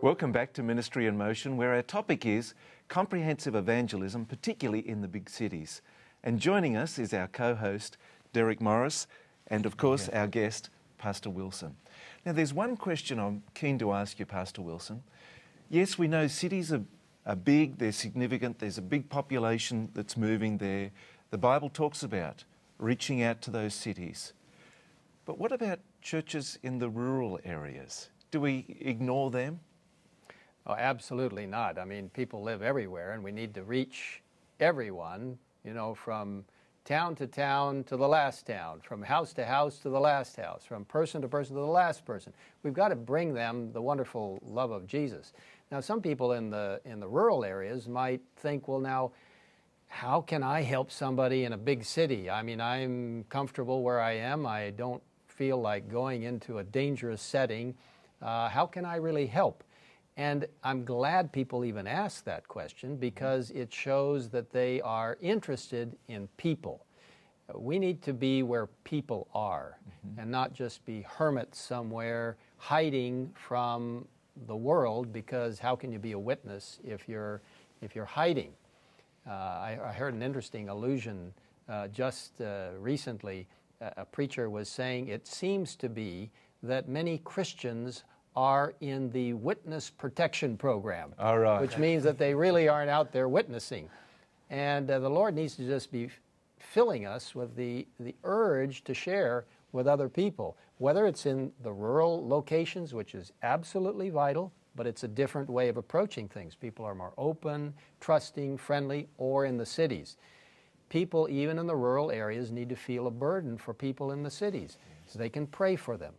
Welcome 0.02 0.34
back 0.34 0.52
to 0.56 0.62
Ministry 0.62 1.06
in 1.08 1.18
Motion, 1.18 1.56
where 1.56 1.74
our 1.74 1.82
topic 1.82 2.26
is 2.26 2.54
comprehensive 2.90 3.56
evangelism, 3.56 4.26
particularly 4.26 4.86
in 4.86 5.00
the 5.00 5.08
big 5.08 5.30
cities. 5.30 5.82
And 6.22 6.42
joining 6.42 6.76
us 6.76 7.00
is 7.00 7.14
our 7.14 7.30
co 7.30 7.56
host, 7.56 7.96
Derek 8.34 8.60
Morris, 8.60 9.08
and 9.48 9.66
of 9.66 9.78
course, 9.78 10.10
our 10.10 10.28
guest, 10.28 10.70
Pastor 11.00 11.32
Wilson. 11.32 11.76
Now, 12.26 12.34
there's 12.34 12.54
one 12.54 12.78
question 12.78 13.18
I'm 13.18 13.42
keen 13.56 13.80
to 13.80 13.94
ask 13.94 14.20
you, 14.20 14.26
Pastor 14.26 14.62
Wilson. 14.62 15.02
Yes, 15.70 15.98
we 15.98 16.08
know 16.08 16.28
cities 16.28 16.72
are, 16.72 16.84
are 17.26 17.36
big, 17.36 17.80
they're 17.80 17.92
significant, 17.92 18.60
there's 18.60 18.78
a 18.78 18.84
big 18.84 19.10
population 19.10 19.90
that's 19.96 20.16
moving 20.16 20.60
there. 20.60 20.92
The 21.32 21.38
Bible 21.38 21.70
talks 21.70 22.04
about 22.04 22.44
reaching 22.78 23.24
out 23.24 23.42
to 23.44 23.52
those 23.52 23.74
cities. 23.74 24.34
But 25.26 25.38
what 25.38 25.52
about 25.52 25.80
churches 26.02 26.60
in 26.64 26.80
the 26.80 26.90
rural 26.90 27.40
areas? 27.44 28.10
Do 28.32 28.42
we 28.42 28.78
ignore 28.80 29.32
them? 29.32 29.60
Oh, 30.68 30.76
absolutely 30.76 31.46
not. 31.46 31.80
I 31.80 31.86
mean, 31.86 32.10
people 32.10 32.44
live 32.44 32.62
everywhere, 32.62 33.14
and 33.14 33.24
we 33.24 33.32
need 33.32 33.54
to 33.56 33.64
reach 33.64 34.22
everyone, 34.60 35.38
you 35.64 35.74
know, 35.74 35.94
from 35.96 36.46
town 36.90 37.14
to 37.14 37.28
town 37.28 37.84
to 37.84 37.96
the 37.96 38.08
last 38.08 38.48
town, 38.48 38.82
from 38.82 39.04
house 39.04 39.32
to 39.32 39.46
house 39.46 39.78
to 39.78 39.90
the 39.90 40.00
last 40.00 40.36
house, 40.36 40.66
from 40.66 40.84
person 40.86 41.22
to 41.22 41.28
person 41.28 41.54
to 41.54 41.62
the 41.62 41.68
last 41.68 42.04
person. 42.04 42.34
We've 42.64 42.74
got 42.74 42.88
to 42.88 42.96
bring 42.96 43.36
them 43.36 43.72
the 43.72 43.82
wonderful 43.82 44.40
love 44.44 44.72
of 44.72 44.88
Jesus. 44.88 45.34
Now, 45.72 45.82
some 45.82 46.02
people 46.02 46.34
in 46.34 46.50
the 46.50 46.82
in 46.86 47.00
the 47.00 47.08
rural 47.08 47.46
areas 47.46 47.88
might 47.88 48.22
think, 48.38 48.68
well, 48.68 48.80
now, 48.80 49.12
how 49.88 50.22
can 50.22 50.42
I 50.42 50.64
help 50.64 50.90
somebody 50.90 51.44
in 51.44 51.54
a 51.54 51.58
big 51.58 51.86
city? 51.86 52.28
I 52.28 52.42
mean, 52.42 52.60
I'm 52.60 53.24
comfortable 53.30 53.84
where 53.84 54.00
I 54.00 54.14
am. 54.14 54.48
I 54.48 54.72
don't 54.72 55.04
feel 55.28 55.62
like 55.62 55.92
going 55.92 56.24
into 56.24 56.58
a 56.58 56.64
dangerous 56.64 57.22
setting. 57.22 57.76
Uh, 58.20 58.50
how 58.50 58.66
can 58.66 58.84
I 58.84 58.96
really 58.96 59.28
help? 59.28 59.64
And 60.20 60.48
I'm 60.66 60.84
glad 60.84 61.32
people 61.32 61.64
even 61.64 61.88
ask 61.88 62.26
that 62.26 62.46
question 62.50 62.98
because 62.98 63.52
it 63.52 63.74
shows 63.74 64.28
that 64.32 64.52
they 64.52 64.82
are 64.82 65.18
interested 65.22 65.96
in 66.10 66.28
people. 66.36 66.86
We 67.56 67.80
need 67.80 68.02
to 68.02 68.12
be 68.12 68.44
where 68.44 68.68
people 68.84 69.30
are 69.34 69.80
and 70.18 70.30
not 70.30 70.52
just 70.54 70.86
be 70.86 71.04
hermits 71.04 71.58
somewhere 71.58 72.36
hiding 72.58 73.32
from 73.34 74.06
the 74.46 74.56
world 74.58 75.14
because 75.14 75.58
how 75.58 75.78
can 75.78 75.90
you 75.90 76.00
be 76.00 76.12
a 76.12 76.20
witness 76.20 76.82
if 76.84 77.08
you're, 77.08 77.42
if 77.82 77.96
you're 77.96 78.04
hiding? 78.04 78.52
Uh, 79.26 79.32
I, 79.32 79.80
I 79.86 79.94
heard 79.94 80.14
an 80.16 80.22
interesting 80.22 80.68
allusion 80.68 81.34
uh, 81.70 81.88
just 81.88 82.42
uh, 82.42 82.72
recently. 82.78 83.48
A, 83.80 83.94
a 83.96 84.06
preacher 84.06 84.50
was 84.50 84.68
saying 84.68 85.08
it 85.08 85.28
seems 85.28 85.78
to 85.78 85.88
be 85.88 86.30
that 86.62 86.90
many 86.90 87.20
Christians 87.20 88.04
are 88.36 88.74
in 88.82 89.10
the 89.12 89.34
witness 89.34 89.90
protection 89.90 90.56
program, 90.58 91.14
All 91.20 91.40
right. 91.40 91.62
which 91.62 91.78
means 91.78 92.04
that 92.04 92.18
they 92.18 92.34
really 92.34 92.68
aren't 92.68 92.90
out 92.90 93.12
there 93.12 93.28
witnessing. 93.28 93.90
And 94.50 94.90
uh, 94.90 95.00
the 95.00 95.10
Lord 95.10 95.36
needs 95.36 95.56
to 95.58 95.68
just 95.68 95.92
be 95.92 96.10
filling 96.60 97.06
us 97.06 97.36
with 97.36 97.56
the, 97.56 97.88
the 98.00 98.16
urge 98.24 98.84
to 98.86 98.94
share 98.94 99.46
with 99.72 99.88
other 99.88 100.10
people, 100.10 100.58
whether 100.78 101.06
it's 101.06 101.26
in 101.26 101.52
the 101.64 101.72
rural 101.72 102.28
locations, 102.28 102.94
which 102.94 103.14
is 103.16 103.32
absolutely 103.44 104.10
vital, 104.10 104.52
but 104.76 104.88
it's 104.88 105.04
a 105.04 105.08
different 105.08 105.50
way 105.50 105.68
of 105.68 105.78
approaching 105.78 106.28
things. 106.28 106.56
People 106.56 106.86
are 106.86 106.96
more 106.96 107.14
open, 107.18 107.74
trusting, 108.00 108.58
friendly, 108.58 109.08
or 109.18 109.46
in 109.46 109.58
the 109.58 109.66
cities. 109.66 110.18
people, 110.90 111.28
even 111.30 111.60
in 111.60 111.68
the 111.68 111.76
rural 111.76 112.10
areas, 112.12 112.52
need 112.52 112.70
to 112.70 112.76
feel 112.76 113.06
a 113.08 113.12
burden 113.12 113.58
for 113.58 113.74
people 113.74 114.12
in 114.12 114.24
the 114.24 114.32
cities. 114.32 114.78
So 115.06 115.20
they 115.20 115.30
can 115.30 115.46
pray 115.48 115.76
for 115.76 115.98
them. 115.98 116.14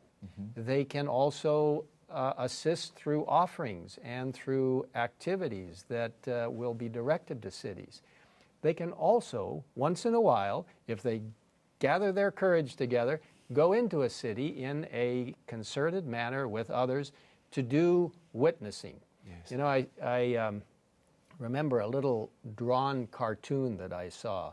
They 0.55 0.85
can 0.85 1.09
also 1.09 1.85
uh, 2.13 2.35
assist 2.39 2.95
through 2.95 3.25
offerings 3.27 3.99
and 4.05 4.35
through 4.35 4.87
activities 4.95 5.85
that 5.89 6.13
uh, 6.29 6.51
will 6.51 6.75
be 6.75 6.89
directed 6.89 7.43
to 7.43 7.51
cities. 7.51 8.03
They 8.63 8.75
can 8.75 8.93
also, 8.93 9.65
once 9.75 10.05
in 10.07 10.15
a 10.15 10.21
while, 10.21 10.67
if 10.87 11.03
they 11.03 11.23
gather 11.79 12.13
their 12.13 12.31
courage 12.31 12.77
together, 12.77 13.21
go 13.53 13.73
into 13.73 14.03
a 14.03 14.11
city 14.11 14.63
in 14.63 14.87
a 14.93 15.35
concerted 15.47 16.07
manner 16.07 16.47
with 16.47 16.71
others 16.71 17.13
to 17.53 17.63
do 17.63 18.13
witnessing. 18.33 18.97
Yes. 19.27 19.51
You 19.51 19.59
know, 19.59 19.67
I, 19.67 19.87
I 20.03 20.35
um, 20.37 20.63
remember 21.39 21.81
a 21.81 21.87
little 21.87 22.31
drawn 22.55 23.07
cartoon 23.09 23.77
that 23.79 23.93
I 23.93 24.09
saw, 24.09 24.53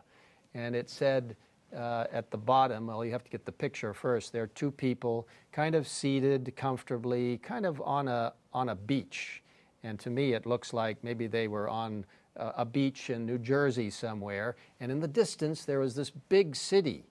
and 0.53 0.75
it 0.75 0.89
said 0.89 1.35
uh, 1.75 2.05
at 2.11 2.31
the 2.31 2.37
bottom, 2.37 2.87
well, 2.87 3.03
you 3.03 3.11
have 3.11 3.23
to 3.23 3.29
get 3.29 3.45
the 3.45 3.51
picture 3.51 3.93
first. 3.93 4.31
There 4.31 4.43
are 4.43 4.47
two 4.47 4.71
people 4.71 5.27
kind 5.51 5.75
of 5.75 5.87
seated 5.87 6.53
comfortably, 6.55 7.37
kind 7.39 7.65
of 7.65 7.81
on 7.81 8.07
a, 8.07 8.33
on 8.53 8.69
a 8.69 8.75
beach. 8.75 9.43
And 9.83 9.99
to 9.99 10.09
me, 10.09 10.33
it 10.33 10.45
looks 10.45 10.73
like 10.73 11.03
maybe 11.03 11.27
they 11.27 11.47
were 11.47 11.69
on 11.69 12.05
a 12.37 12.65
beach 12.65 13.09
in 13.09 13.25
New 13.25 13.37
Jersey 13.37 13.89
somewhere, 13.89 14.55
and 14.79 14.91
in 14.91 14.99
the 14.99 15.07
distance, 15.07 15.65
there 15.65 15.79
was 15.79 15.95
this 15.95 16.11
big 16.11 16.55
city. 16.55 17.03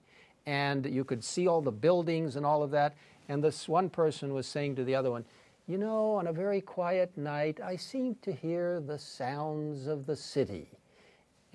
And 0.45 0.85
you 0.85 1.03
could 1.03 1.23
see 1.23 1.47
all 1.47 1.61
the 1.61 1.71
buildings 1.71 2.37
and 2.37 2.45
all 2.45 2.63
of 2.63 2.71
that. 2.71 2.95
And 3.27 3.43
this 3.43 3.67
one 3.67 3.89
person 3.89 4.33
was 4.33 4.47
saying 4.47 4.77
to 4.77 4.85
the 4.85 4.95
other 4.95 5.11
one, 5.11 5.25
you 5.67 5.77
know, 5.77 6.13
on 6.13 6.27
a 6.27 6.31
very 6.31 6.61
quiet 6.61 7.17
night, 7.17 7.59
I 7.59 7.75
seem 7.75 8.15
to 8.21 8.31
hear 8.31 8.79
the 8.79 8.97
sounds 8.97 9.87
of 9.87 10.05
the 10.05 10.15
city. 10.15 10.69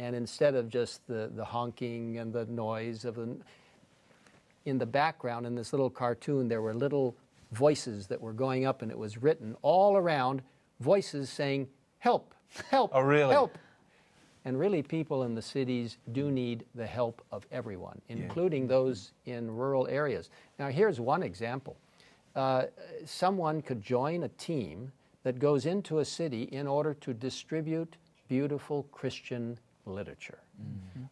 And 0.03 0.17
instead 0.17 0.57
of 0.57 0.69
just 0.69 1.07
the, 1.07 1.31
the 1.37 1.45
honking 1.45 2.19
and 2.19 2.33
the 2.33 2.45
noise 2.47 3.05
of 3.05 3.15
the. 3.15 3.37
In 4.65 4.79
the 4.79 4.87
background, 4.87 5.47
in 5.47 5.55
this 5.55 5.73
little 5.73 5.91
cartoon, 5.91 6.49
there 6.49 6.61
were 6.61 6.75
little 6.75 7.17
voices 7.53 8.07
that 8.09 8.21
were 8.21 8.33
going 8.33 8.65
up, 8.65 8.83
and 8.83 8.91
it 8.91 8.99
was 8.99 9.23
written 9.23 9.57
all 9.63 9.97
around 9.97 10.43
voices 10.81 11.31
saying, 11.31 11.69
Help, 11.99 12.35
help, 12.71 12.91
Oh, 12.95 13.01
really? 13.01 13.33
help. 13.33 13.57
And 14.45 14.59
really, 14.59 14.83
people 14.83 15.23
in 15.23 15.37
the 15.37 15.43
cities 15.43 15.99
do 16.11 16.31
need 16.33 16.65
the 16.75 16.87
help 16.87 17.25
of 17.31 17.47
everyone, 17.53 18.01
including 18.09 18.67
those 18.67 19.13
in 19.27 19.49
rural 19.51 19.87
areas. 19.87 20.31
Now, 20.59 20.69
here's 20.69 20.99
one 20.99 21.23
example 21.23 21.77
uh, 22.35 22.65
someone 23.05 23.63
could 23.63 23.81
join 23.83 24.25
a 24.25 24.29
team 24.29 24.91
that 25.23 25.39
goes 25.39 25.67
into 25.67 26.01
a 26.01 26.05
city 26.05 26.45
in 26.45 26.67
order 26.67 26.93
to 26.95 27.15
distribute 27.15 27.97
beautiful 28.29 28.85
Christian 28.91 29.59
literature. 29.87 30.39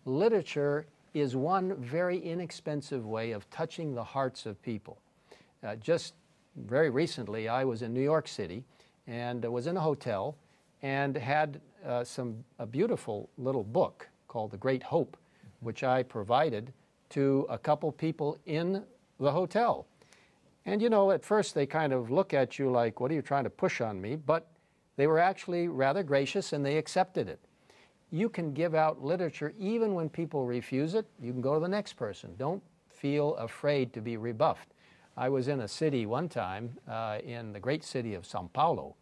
Literature 0.04 0.86
is 1.14 1.34
one 1.36 1.74
very 1.76 2.18
inexpensive 2.18 3.06
way 3.06 3.32
of 3.32 3.48
touching 3.50 3.94
the 3.94 4.04
hearts 4.04 4.46
of 4.46 4.60
people. 4.62 4.98
Uh, 5.62 5.76
just 5.76 6.14
very 6.56 6.90
recently, 6.90 7.48
I 7.48 7.64
was 7.64 7.82
in 7.82 7.92
New 7.92 8.02
York 8.02 8.28
City 8.28 8.64
and 9.06 9.44
uh, 9.44 9.50
was 9.50 9.66
in 9.66 9.76
a 9.76 9.80
hotel 9.80 10.36
and 10.82 11.16
had 11.16 11.60
uh, 11.86 12.04
some 12.04 12.44
a 12.58 12.66
beautiful 12.66 13.28
little 13.38 13.64
book 13.64 14.08
called 14.28 14.50
The 14.50 14.56
Great 14.56 14.82
Hope, 14.82 15.16
which 15.60 15.82
I 15.82 16.02
provided 16.02 16.72
to 17.10 17.46
a 17.50 17.58
couple 17.58 17.90
people 17.92 18.38
in 18.46 18.84
the 19.18 19.32
hotel. 19.32 19.86
And 20.66 20.80
you 20.80 20.88
know, 20.88 21.10
at 21.10 21.24
first 21.24 21.54
they 21.54 21.66
kind 21.66 21.92
of 21.92 22.10
look 22.10 22.32
at 22.32 22.58
you 22.58 22.70
like, 22.70 23.00
what 23.00 23.10
are 23.10 23.14
you 23.14 23.22
trying 23.22 23.44
to 23.44 23.50
push 23.50 23.80
on 23.80 24.00
me? 24.00 24.16
But 24.16 24.46
they 24.96 25.06
were 25.06 25.18
actually 25.18 25.68
rather 25.68 26.02
gracious 26.02 26.52
and 26.52 26.64
they 26.64 26.76
accepted 26.76 27.28
it. 27.28 27.40
You 28.12 28.28
can 28.28 28.52
give 28.52 28.74
out 28.74 29.04
literature 29.04 29.52
even 29.58 29.94
when 29.94 30.08
people 30.08 30.44
refuse 30.44 30.94
it. 30.94 31.06
You 31.20 31.32
can 31.32 31.40
go 31.40 31.54
to 31.54 31.60
the 31.60 31.68
next 31.68 31.94
person. 31.94 32.34
Don't 32.38 32.62
feel 32.88 33.36
afraid 33.36 33.92
to 33.92 34.00
be 34.00 34.16
rebuffed. 34.16 34.68
I 35.16 35.28
was 35.28 35.48
in 35.48 35.60
a 35.60 35.68
city 35.68 36.06
one 36.06 36.28
time, 36.28 36.76
uh, 36.88 37.18
in 37.24 37.52
the 37.52 37.60
great 37.60 37.84
city 37.84 38.14
of 38.14 38.26
Sao 38.26 38.48
Paulo, 38.52 38.94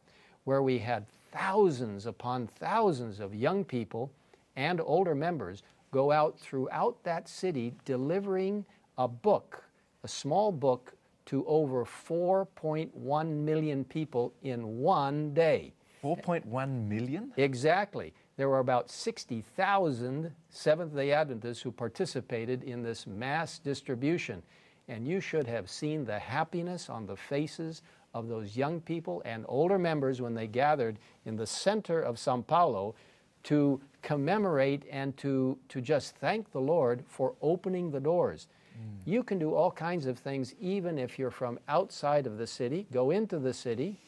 where 0.44 0.62
we 0.62 0.78
had 0.78 1.06
thousands 1.32 2.06
upon 2.06 2.46
thousands 2.46 3.20
of 3.20 3.34
young 3.34 3.64
people 3.64 4.10
and 4.56 4.80
older 4.80 5.14
members 5.14 5.62
go 5.90 6.10
out 6.10 6.38
throughout 6.38 7.02
that 7.04 7.28
city 7.28 7.72
delivering 7.84 8.64
a 8.98 9.08
book, 9.08 9.64
a 10.04 10.08
small 10.08 10.52
book, 10.52 10.94
to 11.26 11.44
over 11.46 11.84
4.1 11.84 13.28
million 13.28 13.84
people 13.84 14.32
in 14.42 14.78
one 14.78 15.34
day. 15.34 15.74
4.1 16.02 16.88
million? 16.88 17.32
Exactly. 17.36 18.14
There 18.38 18.48
were 18.48 18.61
about 18.61 18.88
60,000 18.88 20.33
Seventh 20.48 20.94
day 20.94 21.11
Adventists 21.11 21.61
who 21.61 21.72
participated 21.72 22.62
in 22.62 22.83
this 22.85 23.05
mass 23.05 23.59
distribution. 23.59 24.44
And 24.87 25.07
you 25.07 25.20
should 25.20 25.48
have 25.48 25.68
seen 25.68 26.05
the 26.05 26.20
happiness 26.20 26.88
on 26.88 27.05
the 27.05 27.16
faces 27.16 27.83
of 28.14 28.29
those 28.29 28.57
young 28.57 28.81
people 28.81 29.20
and 29.24 29.44
older 29.48 29.77
members 29.77 30.22
when 30.22 30.35
they 30.35 30.46
gathered 30.46 30.98
in 31.27 31.35
the 31.35 31.48
center 31.48 32.01
of 32.01 32.16
Sao 32.16 32.40
Paulo 32.40 32.94
to 33.42 33.81
commemorate 34.03 34.85
and 34.88 35.16
to, 35.16 35.59
to 35.68 35.81
just 35.81 36.14
thank 36.16 36.53
the 36.53 36.61
Lord 36.61 37.03
for 37.09 37.35
opening 37.42 37.90
the 37.90 38.01
doors. 38.01 38.46
Mm. 38.79 38.85
You 39.05 39.24
can 39.24 39.40
do 39.40 39.53
all 39.53 39.72
kinds 39.72 40.07
of 40.07 40.16
things 40.16 40.55
even 40.61 40.96
if 40.96 41.18
you're 41.18 41.33
from 41.33 41.59
outside 41.66 42.24
of 42.24 42.38
the 42.38 42.46
city. 42.46 42.87
Go 42.92 43.11
into 43.11 43.40
the 43.40 43.53
city, 43.53 43.98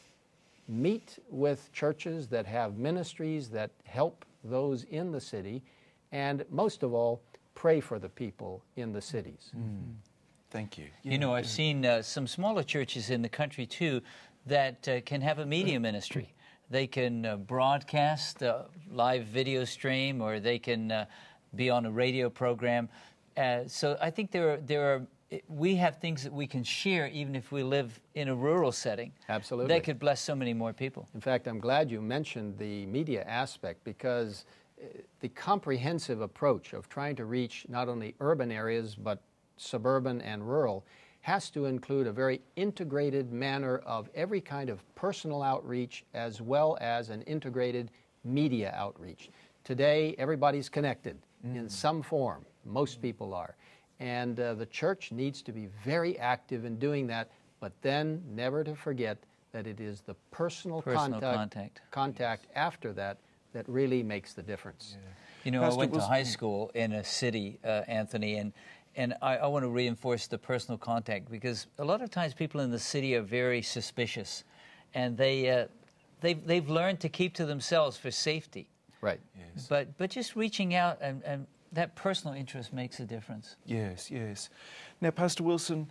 meet 0.67 1.19
with 1.29 1.71
churches 1.71 2.27
that 2.29 2.45
have 2.45 2.77
ministries 2.77 3.49
that 3.49 3.71
help 3.83 4.25
those 4.43 4.83
in 4.85 5.11
the 5.11 5.21
city, 5.21 5.63
and 6.11 6.45
most 6.49 6.83
of 6.83 6.93
all, 6.93 7.21
pray 7.55 7.79
for 7.79 7.99
the 7.99 8.09
people 8.09 8.63
in 8.75 8.91
the 8.93 9.01
cities. 9.01 9.51
Thank 10.49 10.77
you. 10.77 10.87
You 11.03 11.17
know, 11.17 11.33
I've 11.33 11.47
seen 11.47 11.85
uh, 11.85 12.01
some 12.01 12.27
smaller 12.27 12.63
churches 12.63 13.09
in 13.09 13.21
the 13.21 13.29
country 13.29 13.65
too 13.65 14.01
that 14.45 14.87
uh, 14.87 15.01
can 15.01 15.21
have 15.21 15.39
a 15.39 15.45
media 15.45 15.79
ministry. 15.89 16.33
They 16.69 16.87
can 16.87 17.25
uh, 17.25 17.35
broadcast 17.37 18.41
a 18.41 18.65
live 18.89 19.25
video 19.25 19.65
stream, 19.65 20.21
or 20.21 20.39
they 20.39 20.59
can 20.59 20.91
uh, 20.91 21.05
be 21.55 21.69
on 21.69 21.85
a 21.85 21.91
radio 21.91 22.29
program. 22.29 22.89
Uh, 23.35 23.61
so 23.67 23.97
I 24.01 24.09
think 24.09 24.31
there 24.31 24.53
are, 24.53 24.57
there 24.57 24.93
are 24.93 25.01
we 25.47 25.75
have 25.75 25.97
things 25.97 26.23
that 26.23 26.33
we 26.33 26.45
can 26.45 26.63
share 26.63 27.07
even 27.07 27.35
if 27.35 27.51
we 27.51 27.63
live 27.63 27.99
in 28.15 28.27
a 28.27 28.35
rural 28.35 28.71
setting. 28.71 29.11
Absolutely. 29.29 29.73
That 29.73 29.83
could 29.83 29.99
bless 29.99 30.19
so 30.19 30.35
many 30.35 30.53
more 30.53 30.73
people. 30.73 31.07
In 31.13 31.21
fact, 31.21 31.47
I'm 31.47 31.59
glad 31.59 31.89
you 31.89 32.01
mentioned 32.01 32.57
the 32.57 32.85
media 32.87 33.23
aspect 33.23 33.83
because 33.83 34.45
uh, 34.81 34.87
the 35.21 35.29
comprehensive 35.29 36.21
approach 36.21 36.73
of 36.73 36.89
trying 36.89 37.15
to 37.15 37.25
reach 37.25 37.65
not 37.69 37.87
only 37.87 38.15
urban 38.19 38.51
areas 38.51 38.95
but 38.95 39.21
suburban 39.57 40.21
and 40.21 40.47
rural 40.47 40.85
has 41.21 41.49
to 41.51 41.65
include 41.65 42.07
a 42.07 42.11
very 42.11 42.41
integrated 42.55 43.31
manner 43.31 43.77
of 43.85 44.09
every 44.15 44.41
kind 44.41 44.69
of 44.69 44.83
personal 44.95 45.43
outreach 45.43 46.03
as 46.13 46.41
well 46.41 46.77
as 46.81 47.09
an 47.09 47.21
integrated 47.23 47.91
media 48.23 48.73
outreach. 48.75 49.29
Today, 49.63 50.15
everybody's 50.17 50.67
connected 50.67 51.17
in 51.43 51.69
some 51.69 52.01
form. 52.01 52.43
Most 52.65 53.01
people 53.01 53.33
are. 53.33 53.55
And 54.01 54.39
uh, 54.39 54.55
the 54.55 54.65
church 54.65 55.11
needs 55.11 55.43
to 55.43 55.51
be 55.51 55.67
very 55.85 56.17
active 56.17 56.65
in 56.65 56.79
doing 56.79 57.05
that, 57.07 57.29
but 57.59 57.71
then 57.83 58.23
never 58.33 58.63
to 58.63 58.75
forget 58.75 59.17
that 59.51 59.67
it 59.67 59.79
is 59.79 60.01
the 60.01 60.15
personal, 60.31 60.81
Personal 60.81 61.21
contact, 61.21 61.35
contact. 61.35 61.81
contact 61.91 62.47
after 62.55 62.93
that 62.93 63.17
that 63.53 63.67
really 63.69 64.01
makes 64.01 64.33
the 64.33 64.41
difference. 64.41 64.97
You 65.43 65.51
know, 65.51 65.61
Pastor 65.61 65.75
I 65.75 65.77
went 65.77 65.93
to 65.93 66.01
high 66.01 66.23
school 66.23 66.71
in 66.73 66.93
a 66.93 67.03
city, 67.03 67.59
uh, 67.63 67.83
Anthony, 67.87 68.37
and 68.37 68.53
and 68.95 69.13
I, 69.21 69.37
I 69.37 69.47
want 69.47 69.63
to 69.63 69.69
reinforce 69.69 70.27
the 70.27 70.37
personal 70.37 70.77
contact 70.77 71.31
because 71.31 71.67
a 71.79 71.85
lot 71.85 72.01
of 72.01 72.09
times 72.09 72.33
people 72.33 72.59
in 72.59 72.71
the 72.71 72.79
city 72.79 73.15
are 73.15 73.21
very 73.21 73.61
suspicious, 73.61 74.43
and 74.93 75.17
they 75.17 75.49
uh, 75.49 75.67
they've 76.21 76.43
they've 76.45 76.69
learned 76.69 76.99
to 77.01 77.09
keep 77.09 77.33
to 77.35 77.45
themselves 77.45 77.97
for 77.97 78.11
safety. 78.11 78.67
Right. 79.01 79.19
But 79.69 79.97
but 79.97 80.09
just 80.09 80.35
reaching 80.35 80.75
out 80.75 80.97
and, 81.01 81.21
and 81.23 81.47
that 81.71 81.95
personal 81.95 82.35
interest 82.35 82.73
makes 82.73 82.99
a 82.99 83.05
difference. 83.05 83.55
Yes, 83.65 84.11
yes. 84.11 84.49
Now, 84.99 85.11
Pastor 85.11 85.43
Wilson, 85.43 85.89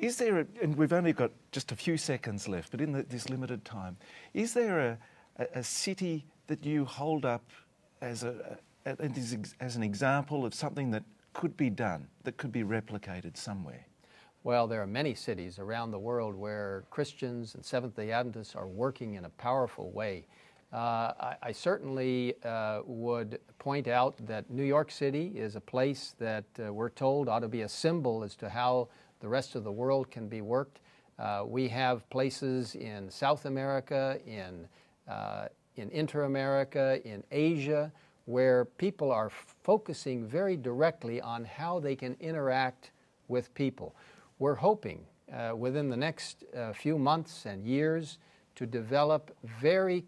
is 0.00 0.16
there, 0.16 0.40
a, 0.40 0.46
and 0.62 0.76
we've 0.76 0.92
only 0.92 1.12
got 1.12 1.30
just 1.52 1.72
a 1.72 1.76
few 1.76 1.96
seconds 1.96 2.48
left, 2.48 2.70
but 2.70 2.80
in 2.80 2.92
the, 2.92 3.02
this 3.02 3.28
limited 3.28 3.64
time, 3.64 3.96
is 4.32 4.54
there 4.54 4.80
a, 4.80 4.98
a, 5.38 5.58
a 5.58 5.62
city 5.62 6.24
that 6.46 6.64
you 6.64 6.84
hold 6.84 7.24
up 7.24 7.44
as, 8.00 8.22
a, 8.22 8.58
a, 8.86 8.96
as 9.02 9.36
as 9.60 9.76
an 9.76 9.82
example 9.82 10.46
of 10.46 10.54
something 10.54 10.90
that 10.90 11.04
could 11.32 11.56
be 11.56 11.70
done, 11.70 12.08
that 12.24 12.36
could 12.38 12.50
be 12.52 12.62
replicated 12.62 13.36
somewhere? 13.36 13.86
Well, 14.42 14.66
there 14.66 14.80
are 14.80 14.86
many 14.86 15.14
cities 15.14 15.58
around 15.58 15.90
the 15.90 15.98
world 15.98 16.34
where 16.34 16.84
Christians 16.88 17.54
and 17.54 17.64
Seventh 17.64 17.94
day 17.94 18.10
Adventists 18.10 18.56
are 18.56 18.66
working 18.66 19.14
in 19.14 19.26
a 19.26 19.28
powerful 19.28 19.90
way. 19.90 20.26
Uh, 20.72 21.12
I, 21.20 21.36
I 21.42 21.52
certainly 21.52 22.34
uh, 22.44 22.82
would 22.84 23.40
point 23.58 23.88
out 23.88 24.14
that 24.26 24.50
New 24.50 24.64
York 24.64 24.90
City 24.90 25.32
is 25.34 25.56
a 25.56 25.60
place 25.60 26.14
that 26.18 26.44
uh, 26.58 26.72
we're 26.72 26.90
told 26.90 27.28
ought 27.28 27.40
to 27.40 27.48
be 27.48 27.62
a 27.62 27.68
symbol 27.68 28.22
as 28.22 28.36
to 28.36 28.48
how 28.48 28.88
the 29.20 29.28
rest 29.28 29.54
of 29.54 29.64
the 29.64 29.72
world 29.72 30.10
can 30.10 30.28
be 30.28 30.40
worked. 30.40 30.80
We 31.44 31.68
have 31.68 32.08
places 32.08 32.74
in 32.74 33.10
South 33.10 33.44
America, 33.44 34.18
in, 34.26 34.66
in 35.76 35.90
Inter 35.90 36.22
America, 36.22 36.98
in 37.04 37.22
Asia, 37.30 37.92
where 38.24 38.64
people 38.64 39.10
are 39.10 39.30
focusing 39.62 40.24
very 40.24 40.56
directly 40.56 41.20
on 41.20 41.44
how 41.44 41.80
they 41.80 41.96
can 41.96 42.16
interact 42.20 42.92
with 43.28 43.52
people. 43.54 43.94
We're 44.38 44.54
hoping 44.54 45.04
uh, 45.32 45.54
within 45.56 45.88
the 45.88 45.96
next 45.96 46.44
uh, 46.56 46.72
few 46.72 46.98
months 46.98 47.44
and 47.44 47.64
years 47.64 48.18
to 48.56 48.66
develop 48.66 49.36
very 49.60 50.04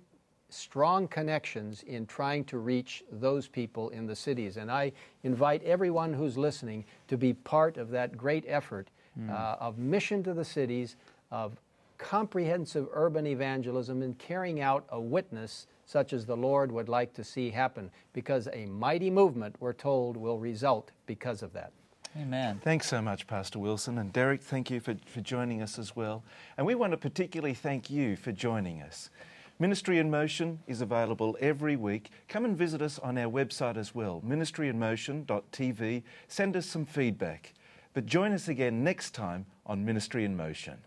strong 0.52 1.08
connections 1.08 1.82
in 1.84 2.06
trying 2.06 2.44
to 2.44 2.58
reach 2.58 3.02
those 3.10 3.48
people 3.48 3.88
in 3.90 4.06
the 4.06 4.16
cities. 4.16 4.56
And 4.56 4.70
I 4.70 4.92
invite 5.22 5.62
everyone 5.64 6.12
who's 6.12 6.36
listening 6.36 6.84
to 7.08 7.16
be 7.16 7.32
part 7.32 7.76
of 7.76 7.90
that 7.90 8.16
great 8.16 8.44
effort 8.46 8.88
mm. 9.18 9.30
uh, 9.30 9.56
of 9.60 9.78
mission 9.78 10.22
to 10.24 10.34
the 10.34 10.44
cities, 10.44 10.96
of 11.30 11.56
comprehensive 11.98 12.88
urban 12.92 13.26
evangelism, 13.26 14.02
and 14.02 14.18
carrying 14.18 14.60
out 14.60 14.84
a 14.90 15.00
witness 15.00 15.66
such 15.86 16.12
as 16.12 16.24
the 16.24 16.36
Lord 16.36 16.72
would 16.72 16.88
like 16.88 17.12
to 17.14 17.24
see 17.24 17.50
happen, 17.50 17.90
because 18.12 18.48
a 18.52 18.66
mighty 18.66 19.10
movement, 19.10 19.56
we're 19.60 19.72
told, 19.72 20.16
will 20.16 20.38
result 20.38 20.90
because 21.06 21.42
of 21.42 21.52
that. 21.52 21.72
Amen. 22.16 22.60
Thanks 22.62 22.88
so 22.88 23.00
much, 23.00 23.26
Pastor 23.26 23.58
Wilson. 23.58 23.98
And 23.98 24.12
Derek, 24.12 24.42
thank 24.42 24.70
you 24.70 24.80
for, 24.80 24.96
for 25.06 25.22
joining 25.22 25.62
us 25.62 25.78
as 25.78 25.96
well. 25.96 26.22
And 26.58 26.66
we 26.66 26.74
want 26.74 26.92
to 26.92 26.98
particularly 26.98 27.54
thank 27.54 27.88
you 27.88 28.16
for 28.16 28.32
joining 28.32 28.82
us. 28.82 29.08
Ministry 29.58 29.98
in 29.98 30.10
Motion 30.10 30.58
is 30.66 30.80
available 30.80 31.36
every 31.40 31.76
week. 31.76 32.10
Come 32.28 32.44
and 32.44 32.56
visit 32.56 32.82
us 32.82 32.98
on 32.98 33.16
our 33.18 33.30
website 33.30 33.76
as 33.76 33.94
well, 33.94 34.22
ministryinmotion.tv. 34.26 36.02
Send 36.28 36.56
us 36.56 36.66
some 36.66 36.84
feedback. 36.84 37.54
But 37.94 38.06
join 38.06 38.32
us 38.32 38.48
again 38.48 38.82
next 38.82 39.10
time 39.12 39.46
on 39.66 39.84
Ministry 39.84 40.24
in 40.24 40.36
Motion. 40.36 40.78